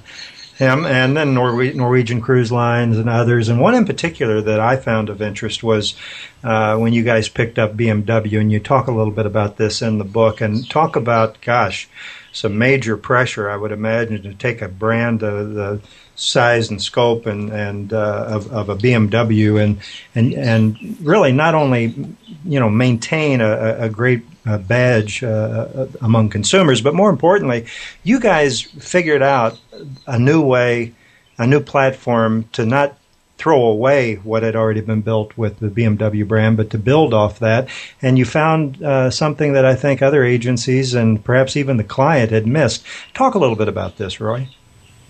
him, 0.56 0.84
and 0.84 1.16
then 1.16 1.36
Norwe- 1.36 1.76
Norwegian 1.76 2.22
Cruise 2.22 2.52
Lines 2.52 2.98
and 2.98 3.08
others. 3.08 3.48
And 3.48 3.62
one 3.62 3.76
in 3.76 3.86
particular 3.86 4.42
that 4.42 4.60
I 4.60 4.78
found 4.78 5.10
of 5.10 5.22
interest 5.22 5.62
was 5.62 5.96
when 6.42 6.92
you 6.92 7.04
guys 7.04 7.30
picked 7.30 7.60
up 7.60 7.78
BMW, 7.78 8.42
and 8.42 8.52
you 8.52 8.60
talk 8.60 8.88
a 8.88 8.92
little 8.92 9.14
bit 9.14 9.28
about 9.28 9.58
this 9.58 9.84
in 9.84 10.00
the 10.00 10.06
book, 10.06 10.42
and 10.42 10.68
talk 10.68 10.96
about, 10.96 11.40
gosh 11.42 11.88
some 12.32 12.58
major 12.58 12.98
pressure, 12.98 13.50
I 13.50 13.58
would 13.58 13.72
imagine, 13.72 14.22
to 14.24 14.34
take 14.34 14.62
a 14.62 14.68
brand 14.68 15.24
of 15.24 15.54
the 15.54 15.82
size 16.16 16.70
and 16.72 16.82
scope 16.82 17.26
and 17.26 17.52
and 17.52 17.94
uh, 17.94 18.26
of, 18.28 18.52
of 18.52 18.70
a 18.70 18.76
BMW 18.76 19.64
and 19.64 19.80
and 20.16 20.34
and 20.34 20.98
really 21.02 21.32
not 21.32 21.56
only 21.56 22.16
you 22.44 22.60
know 22.60 22.70
maintain 22.70 23.42
a, 23.42 23.84
a 23.84 23.90
great 23.90 24.24
uh, 24.46 24.58
badge 24.58 25.24
uh, 25.24 25.88
among 26.02 26.30
consumers, 26.30 26.82
but 26.82 26.96
more 26.96 27.10
importantly, 27.10 27.66
you 28.04 28.20
guys 28.20 28.62
figured 28.62 29.22
out 29.22 29.60
a 30.08 30.18
new 30.18 30.42
way 30.42 30.94
a 31.38 31.46
new 31.46 31.60
platform 31.60 32.46
to 32.54 32.66
not 32.66 32.97
throw 33.38 33.66
away 33.66 34.16
what 34.16 34.44
had 34.44 34.56
already 34.56 34.82
been 34.82 35.02
built 35.02 35.38
with 35.38 35.60
the 35.60 35.68
BMW 35.68 36.28
brand, 36.28 36.58
but 36.58 36.72
to 36.72 36.78
build 36.78 37.14
off 37.14 37.40
that. 37.40 37.70
And 38.02 38.18
you 38.18 38.26
found 38.26 38.82
uh, 38.84 39.12
something 39.12 39.54
that 39.54 39.66
I 39.66 39.76
think 39.76 40.02
other 40.02 40.24
agencies 40.24 40.94
and 40.94 41.24
perhaps 41.24 41.56
even 41.56 41.78
the 41.78 41.84
client 41.84 42.32
had 42.32 42.48
missed. 42.48 42.84
Talk 43.14 43.36
a 43.36 43.40
little 43.40 43.56
bit 43.56 43.68
about 43.68 43.98
this, 43.98 44.20
Roy. 44.20 44.50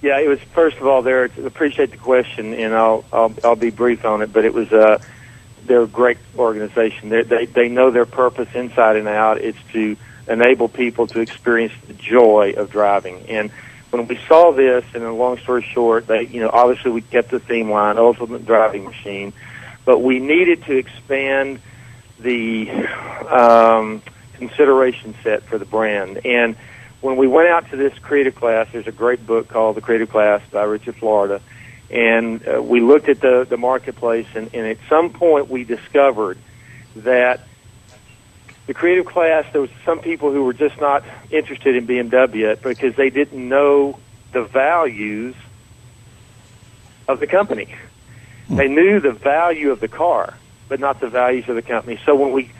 Yeah, 0.02 0.20
it 0.20 0.28
was 0.28 0.40
first 0.54 0.78
of 0.78 0.86
all 0.86 1.02
there. 1.02 1.26
Appreciate 1.26 1.92
the 1.92 1.98
question, 1.98 2.54
and 2.54 2.74
I'll 2.76 3.04
I'll, 3.12 3.34
I'll 3.44 3.56
be 3.56 3.72
brief 3.72 4.06
on 4.06 4.22
it. 4.22 4.32
But 4.32 4.46
it 4.46 4.54
was 4.54 4.72
uh, 4.72 5.00
they're 5.66 5.82
a 5.82 5.88
great 5.88 6.20
organization. 6.38 7.10
They, 7.10 7.24
they 7.24 7.46
they 7.46 7.68
know 7.68 7.90
their 7.90 8.06
purpose 8.06 8.50
inside 8.54 8.98
and 8.98 9.08
out. 9.08 9.40
It's 9.40 9.58
to 9.74 9.98
enable 10.28 10.68
people 10.68 11.08
to 11.08 11.20
experience 11.20 11.74
the 11.88 11.94
joy 11.94 12.54
of 12.58 12.70
driving. 12.70 13.26
And 13.28 13.52
when 13.90 14.08
we 14.08 14.20
saw 14.28 14.52
this, 14.52 14.86
and 14.94 15.04
a 15.04 15.12
long 15.12 15.38
story 15.40 15.64
short, 15.74 16.08
they 16.08 16.24
you 16.28 16.42
know 16.42 16.50
obviously 16.52 16.92
we 16.92 17.02
kept 17.02 17.32
the 17.32 17.40
theme 17.40 17.70
line, 17.70 17.98
Ultimate 17.98 18.46
Driving 18.46 18.84
Machine, 18.86 19.34
but 19.86 20.00
we 20.00 20.20
needed 20.20 20.64
to 20.66 20.78
expand 20.78 21.60
the 22.20 22.70
um, 23.30 24.02
consideration 24.34 25.16
set 25.24 25.44
for 25.44 25.58
the 25.58 25.66
brand. 25.66 26.26
And 26.26 26.56
when 27.02 27.16
we 27.16 27.28
went 27.28 27.50
out 27.50 27.70
to 27.70 27.78
this 27.78 27.98
creative 28.00 28.36
class, 28.36 28.68
there's 28.72 28.88
a 28.88 28.92
great 28.92 29.26
book 29.26 29.48
called 29.48 29.76
The 29.76 29.82
Creative 29.82 30.10
Class 30.10 30.42
by 30.52 30.64
Richard 30.64 30.96
Florida, 30.96 31.42
and 31.90 32.46
uh, 32.48 32.62
we 32.62 32.82
looked 32.82 33.10
at 33.10 33.22
the 33.22 33.46
the 33.48 33.58
marketplace, 33.58 34.28
and, 34.36 34.54
and 34.54 34.68
at 34.68 34.78
some 34.90 35.12
point 35.12 35.50
we 35.50 35.64
discovered 35.64 36.38
that 36.98 37.42
the 38.68 38.74
creative 38.74 39.06
class 39.06 39.46
there 39.52 39.62
was 39.62 39.70
some 39.84 40.00
people 40.00 40.32
who 40.32 40.44
were 40.44 40.54
just 40.54 40.80
not 40.80 41.04
interested 41.32 41.76
in 41.76 41.88
BMW 41.88 42.62
because 42.62 42.96
they 42.96 43.10
didn't 43.10 43.48
know 43.48 43.98
the 44.34 44.44
values 44.44 45.36
of 47.08 47.20
the 47.20 47.28
company. 47.28 47.74
Hmm. 48.48 48.56
They 48.58 48.68
knew 48.68 49.00
the 49.00 49.12
value 49.12 49.72
of 49.72 49.80
the 49.80 49.88
car, 49.88 50.34
but 50.70 50.80
not 50.80 51.00
the 51.00 51.10
values 51.10 51.48
of 51.50 51.56
the 51.56 51.62
company. 51.62 52.00
So 52.06 52.16
when 52.16 52.32
we 52.34 52.52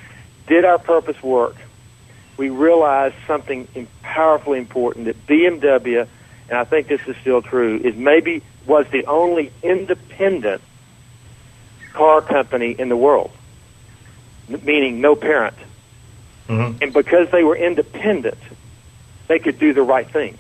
did 0.48 0.66
our 0.66 0.80
purpose 0.80 1.22
work 1.22 1.56
we 2.38 2.50
realized 2.50 3.16
something 3.26 3.68
powerfully 4.04 4.60
important 4.60 5.06
that 5.06 5.28
BMW, 5.28 6.08
and 6.50 6.58
I 6.58 6.64
think 6.64 6.88
this 6.88 7.02
is 7.08 7.18
still 7.18 7.42
true, 7.42 7.78
is 7.84 7.96
maybe 7.96 8.44
was 8.66 8.86
the 8.92 9.06
only 9.08 9.52
independent 9.64 10.62
car 11.94 12.22
company 12.22 12.72
in 12.72 12.90
the 12.90 12.98
world, 12.98 13.32
meaning 14.48 15.02
no 15.02 15.16
parent. 15.16 15.56
Mm-hmm. 16.48 16.84
And 16.84 16.94
because 16.94 17.30
they 17.32 17.44
were 17.44 17.56
independent, 17.56 18.38
they 19.28 19.40
could 19.40 19.60
do 19.60 19.74
the 19.74 19.84
right 19.84 20.10
thing. 20.10 20.38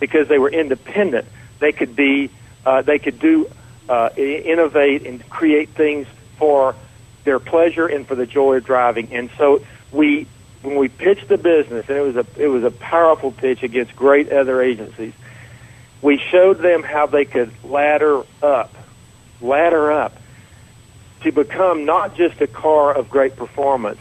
Because 0.00 0.28
they 0.28 0.38
were 0.38 0.50
independent, 0.50 1.26
they 1.60 1.72
could 1.72 1.94
be, 1.94 2.30
uh, 2.66 2.82
they 2.82 2.98
could 2.98 3.18
do, 3.18 3.50
uh, 3.88 4.10
innovate 4.16 5.06
and 5.06 5.28
create 5.28 5.70
things 5.70 6.06
for 6.36 6.74
their 7.24 7.38
pleasure 7.38 7.86
and 7.86 8.06
for 8.06 8.14
the 8.14 8.26
joy 8.26 8.56
of 8.56 8.64
driving. 8.64 9.12
And 9.12 9.30
so 9.38 9.64
we 9.92 10.26
when 10.62 10.76
we 10.76 10.88
pitched 10.88 11.28
the 11.28 11.36
business, 11.36 11.86
and 11.88 11.98
it 11.98 12.00
was 12.00 12.16
a 12.16 12.26
it 12.36 12.48
was 12.48 12.64
a 12.64 12.70
powerful 12.70 13.30
pitch 13.30 13.62
against 13.62 13.94
great 13.94 14.32
other 14.32 14.62
agencies. 14.62 15.12
We 16.02 16.18
showed 16.18 16.58
them 16.58 16.82
how 16.82 17.06
they 17.06 17.24
could 17.24 17.50
ladder 17.64 18.22
up, 18.42 18.74
ladder 19.40 19.92
up 19.92 20.16
to 21.22 21.32
become 21.32 21.84
not 21.84 22.14
just 22.14 22.40
a 22.40 22.46
car 22.46 22.94
of 22.94 23.08
great 23.08 23.36
performance, 23.36 24.00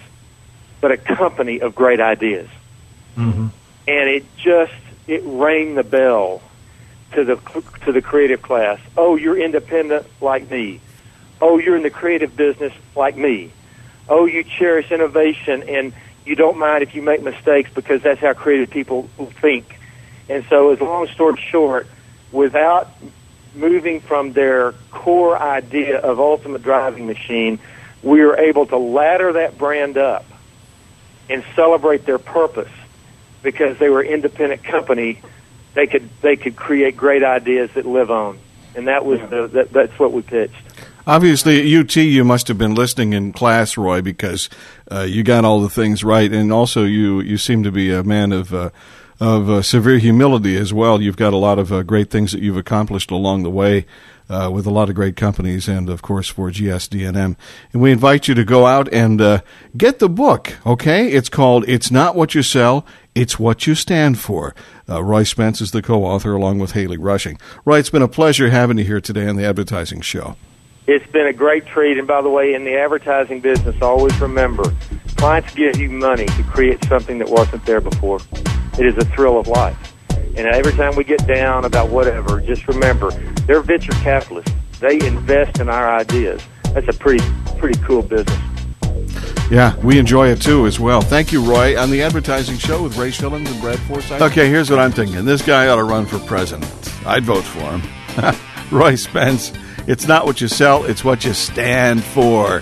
but 0.84 0.92
a 0.92 0.98
company 0.98 1.62
of 1.62 1.74
great 1.74 2.02
ideas. 2.02 2.50
Mm-hmm. 3.16 3.48
And 3.88 4.10
it 4.10 4.26
just 4.36 4.74
it 5.08 5.22
rang 5.24 5.76
the 5.76 5.84
bell 5.84 6.42
to 7.14 7.24
the 7.24 7.38
to 7.86 7.94
the 7.94 8.02
creative 8.02 8.42
class. 8.42 8.82
Oh, 8.98 9.16
you're 9.16 9.42
independent 9.42 10.06
like 10.20 10.52
me. 10.52 10.82
Oh, 11.40 11.58
you're 11.58 11.78
in 11.78 11.84
the 11.84 11.90
creative 11.90 12.36
business 12.36 12.74
like 12.98 13.16
me. 13.16 13.54
Oh, 14.10 14.26
you 14.26 14.44
cherish 14.44 14.92
innovation 14.92 15.64
and 15.70 15.94
you 16.26 16.36
don't 16.36 16.58
mind 16.58 16.84
if 16.84 16.96
you 16.96 17.02
make 17.02 17.24
mistakes 17.24 17.72
because 17.74 18.02
that's 18.02 18.20
how 18.20 18.34
creative 18.34 18.70
people 18.70 19.04
think. 19.40 19.80
And 20.28 20.44
so, 20.50 20.72
as 20.72 20.82
long 20.82 21.08
story 21.08 21.42
short, 21.50 21.88
without 22.34 22.92
moving 23.56 24.02
from 24.02 24.34
their 24.34 24.74
core 24.92 25.38
idea 25.38 26.00
of 26.00 26.20
ultimate 26.20 26.62
driving 26.62 27.08
machine, 27.08 27.60
we 28.02 28.20
were 28.20 28.36
able 28.36 28.66
to 28.66 28.76
ladder 28.76 29.32
that 29.32 29.58
brand 29.58 29.98
up 29.98 30.26
and 31.30 31.44
celebrate 31.56 32.06
their 32.06 32.20
purpose 32.20 32.72
because 33.42 33.78
they 33.78 33.90
were 33.90 34.04
independent 34.04 34.64
company. 34.64 35.20
They 35.74 35.88
could 35.88 36.10
they 36.22 36.36
could 36.36 36.56
create 36.56 36.96
great 36.96 37.24
ideas 37.24 37.72
that 37.74 37.86
live 37.86 38.12
on, 38.12 38.40
and 38.76 38.88
that 38.88 39.06
was 39.06 39.20
the, 39.30 39.48
that, 39.48 39.72
that's 39.72 39.98
what 40.00 40.12
we 40.12 40.22
pitched. 40.22 40.56
Obviously, 41.06 41.60
at 41.60 41.80
UT, 41.80 41.96
you 41.98 42.24
must 42.24 42.48
have 42.48 42.58
been 42.58 42.76
listening 42.76 43.12
in 43.12 43.34
class, 43.34 43.76
Roy, 43.76 44.02
because 44.02 44.50
uh, 44.90 45.02
you 45.02 45.22
got 45.24 45.44
all 45.44 45.60
the 45.60 45.70
things 45.70 46.04
right, 46.04 46.32
and 46.32 46.54
also 46.54 46.84
you 46.84 47.20
you 47.22 47.38
seem 47.38 47.64
to 47.64 47.72
be 47.72 47.92
a 47.92 48.04
man 48.04 48.32
of 48.32 48.54
uh, 48.54 48.70
of 49.20 49.50
uh, 49.50 49.62
severe 49.62 49.98
humility 49.98 50.56
as 50.56 50.74
well. 50.74 51.02
You've 51.02 51.18
got 51.18 51.34
a 51.34 51.38
lot 51.38 51.60
of 51.60 51.74
uh, 51.74 51.84
great 51.84 52.10
things 52.10 52.32
that 52.32 52.42
you've 52.42 52.58
accomplished 52.58 53.12
along 53.12 53.44
the 53.44 53.50
way. 53.50 53.86
Uh, 54.30 54.50
with 54.50 54.66
a 54.66 54.72
lot 54.72 54.88
of 54.88 54.96
great 54.96 55.18
companies, 55.18 55.68
and 55.68 55.90
of 55.90 56.02
course 56.02 56.30
for 56.30 56.50
GSD&M. 56.50 57.38
And 57.74 57.82
we 57.82 57.92
invite 57.92 58.28
you 58.28 58.34
to 58.36 58.46
go 58.46 58.66
out 58.66 58.92
and 58.94 59.20
uh, 59.20 59.42
get 59.76 60.00
the 60.00 60.08
book, 60.08 60.58
okay? 60.66 61.12
It's 61.12 61.28
called 61.28 61.66
It's 61.68 61.92
Not 61.92 62.16
What 62.16 62.34
You 62.34 62.42
Sell, 62.42 62.86
It's 63.14 63.38
What 63.38 63.68
You 63.68 63.76
Stand 63.76 64.18
For. 64.18 64.56
Roy 64.88 65.24
Spence 65.24 65.60
is 65.60 65.72
the 65.72 65.82
co 65.82 66.06
author 66.06 66.34
along 66.34 66.60
with 66.60 66.72
Haley 66.72 66.98
Rushing. 66.98 67.38
Roy, 67.66 67.80
it's 67.80 67.90
been 67.90 68.02
a 68.02 68.08
pleasure 68.08 68.50
having 68.50 68.78
you 68.78 68.86
here 68.86 69.02
today 69.02 69.28
on 69.28 69.36
the 69.36 69.46
Advertising 69.46 70.02
Show. 70.02 70.38
It's 70.86 71.10
been 71.12 71.28
a 71.28 71.34
great 71.34 71.66
treat. 71.66 71.98
And 71.98 72.08
by 72.08 72.22
the 72.22 72.30
way, 72.30 72.54
in 72.54 72.66
the 72.66 72.76
advertising 72.76 73.40
business, 73.40 73.82
always 73.82 74.20
remember 74.20 74.64
clients 75.16 75.54
give 75.54 75.78
you 75.78 75.90
money 75.90 76.26
to 76.26 76.44
create 76.44 76.84
something 76.86 77.20
that 77.20 77.30
wasn't 77.30 77.66
there 77.66 77.80
before. 77.80 78.20
It 78.78 78.86
is 78.86 78.98
a 78.98 79.06
thrill 79.06 79.40
of 79.40 79.48
life. 79.48 79.94
And 80.36 80.48
every 80.48 80.74
time 80.74 80.96
we 80.96 81.04
get 81.04 81.26
down 81.28 81.64
about 81.64 81.90
whatever, 81.90 82.42
just 82.42 82.68
remember 82.68 83.12
they're 83.46 83.62
venture 83.62 83.92
capitalists. 83.94 84.52
They 84.80 84.96
invest 85.06 85.60
in 85.60 85.70
our 85.70 85.90
ideas. 85.90 86.42
That's 86.74 86.88
a 86.88 86.94
pretty 86.94 87.24
pretty 87.58 87.80
cool 87.84 88.02
business. 88.02 88.40
Yeah, 89.52 89.76
we 89.78 90.00
enjoy 90.00 90.30
it 90.30 90.42
too 90.42 90.66
as 90.66 90.80
well. 90.80 91.02
Thank 91.02 91.32
you, 91.32 91.44
Roy, 91.44 91.80
on 91.80 91.92
the 91.92 92.02
advertising 92.02 92.58
show 92.58 92.84
with 92.84 92.98
Ray 92.98 93.12
Schilens 93.12 93.52
and 93.52 93.62
Brad 93.62 93.80
Forsythe. 93.80 94.22
Okay, 94.22 94.50
here's 94.50 94.70
what 94.70 94.80
I'm 94.80 94.92
thinking. 94.92 95.26
This 95.26 95.42
guy 95.42 95.68
ought 95.68 95.76
to 95.76 95.84
run 95.84 96.06
for 96.06 96.20
president. 96.20 96.66
I'd 97.06 97.24
vote 97.24 97.44
for 97.44 97.78
him. 97.78 98.36
Roy 98.72 98.96
Spence 98.96 99.52
it's 99.86 100.08
not 100.08 100.26
what 100.26 100.40
you 100.40 100.48
sell, 100.48 100.86
it's 100.86 101.04
what 101.04 101.26
you 101.26 101.34
stand 101.34 102.04
for. 102.04 102.62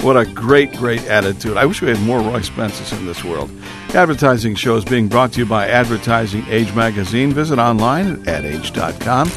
What 0.00 0.16
a 0.16 0.24
great, 0.24 0.72
great 0.72 1.04
attitude. 1.04 1.56
I 1.56 1.66
wish 1.66 1.82
we 1.82 1.88
had 1.88 2.00
more 2.00 2.20
Roy 2.20 2.40
Spences 2.40 2.96
in 2.98 3.06
this 3.06 3.22
world. 3.22 3.50
Advertising 3.94 4.54
show 4.54 4.76
is 4.76 4.84
being 4.84 5.08
brought 5.08 5.32
to 5.34 5.40
you 5.40 5.46
by 5.46 5.68
Advertising 5.68 6.44
Age 6.48 6.74
Magazine. 6.74 7.32
Visit 7.32 7.58
online 7.58 8.26
at 8.26 8.44
adage.com. 8.44 9.30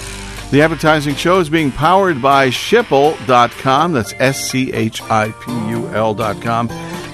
The 0.49 0.61
advertising 0.61 1.15
show 1.15 1.39
is 1.39 1.49
being 1.49 1.71
powered 1.71 2.21
by 2.21 2.49
Schipul.com. 2.49 3.91
That's 3.91 4.13
S 4.13 4.49
C 4.49 4.71
H 4.71 5.01
I 5.03 5.31
P 5.31 5.51
U 5.71 5.87
L.com. 5.89 6.69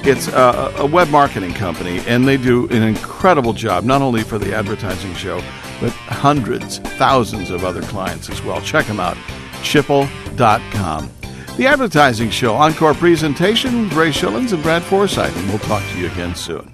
It's 0.05 0.27
a, 0.27 0.73
a, 0.77 0.85
web 0.85 1.09
marketing 1.09 1.53
company, 1.53 1.99
and 2.05 2.27
they 2.27 2.37
do 2.37 2.67
an 2.67 2.83
incredible 2.83 3.53
job, 3.53 3.85
not 3.85 4.01
only 4.01 4.21
for 4.21 4.37
the 4.37 4.53
advertising 4.53 5.15
show, 5.15 5.37
but 5.79 5.91
hundreds, 5.91 6.77
thousands 6.77 7.49
of 7.49 7.63
other 7.63 7.81
clients 7.83 8.29
as 8.29 8.41
well. 8.43 8.61
Check 8.61 8.85
them 8.85 8.99
out 8.99 9.17
schipul.com. 9.63 11.09
The 11.57 11.67
Advertising 11.67 12.31
Show 12.31 12.55
Encore 12.55 12.93
presentation, 12.93 13.89
Ray 13.89 14.09
Schilens 14.09 14.53
and 14.53 14.61
Brad 14.61 14.83
Forsythe, 14.83 15.35
and 15.35 15.49
we'll 15.49 15.59
talk 15.59 15.83
to 15.91 15.99
you 15.99 16.07
again 16.07 16.35
soon. 16.35 16.73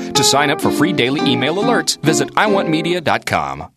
To 0.15 0.23
sign 0.23 0.49
up 0.49 0.61
for 0.61 0.71
free 0.71 0.93
daily 0.93 1.21
email 1.31 1.55
alerts, 1.55 1.99
visit 2.01 2.29
iwantmedia.com. 2.35 3.71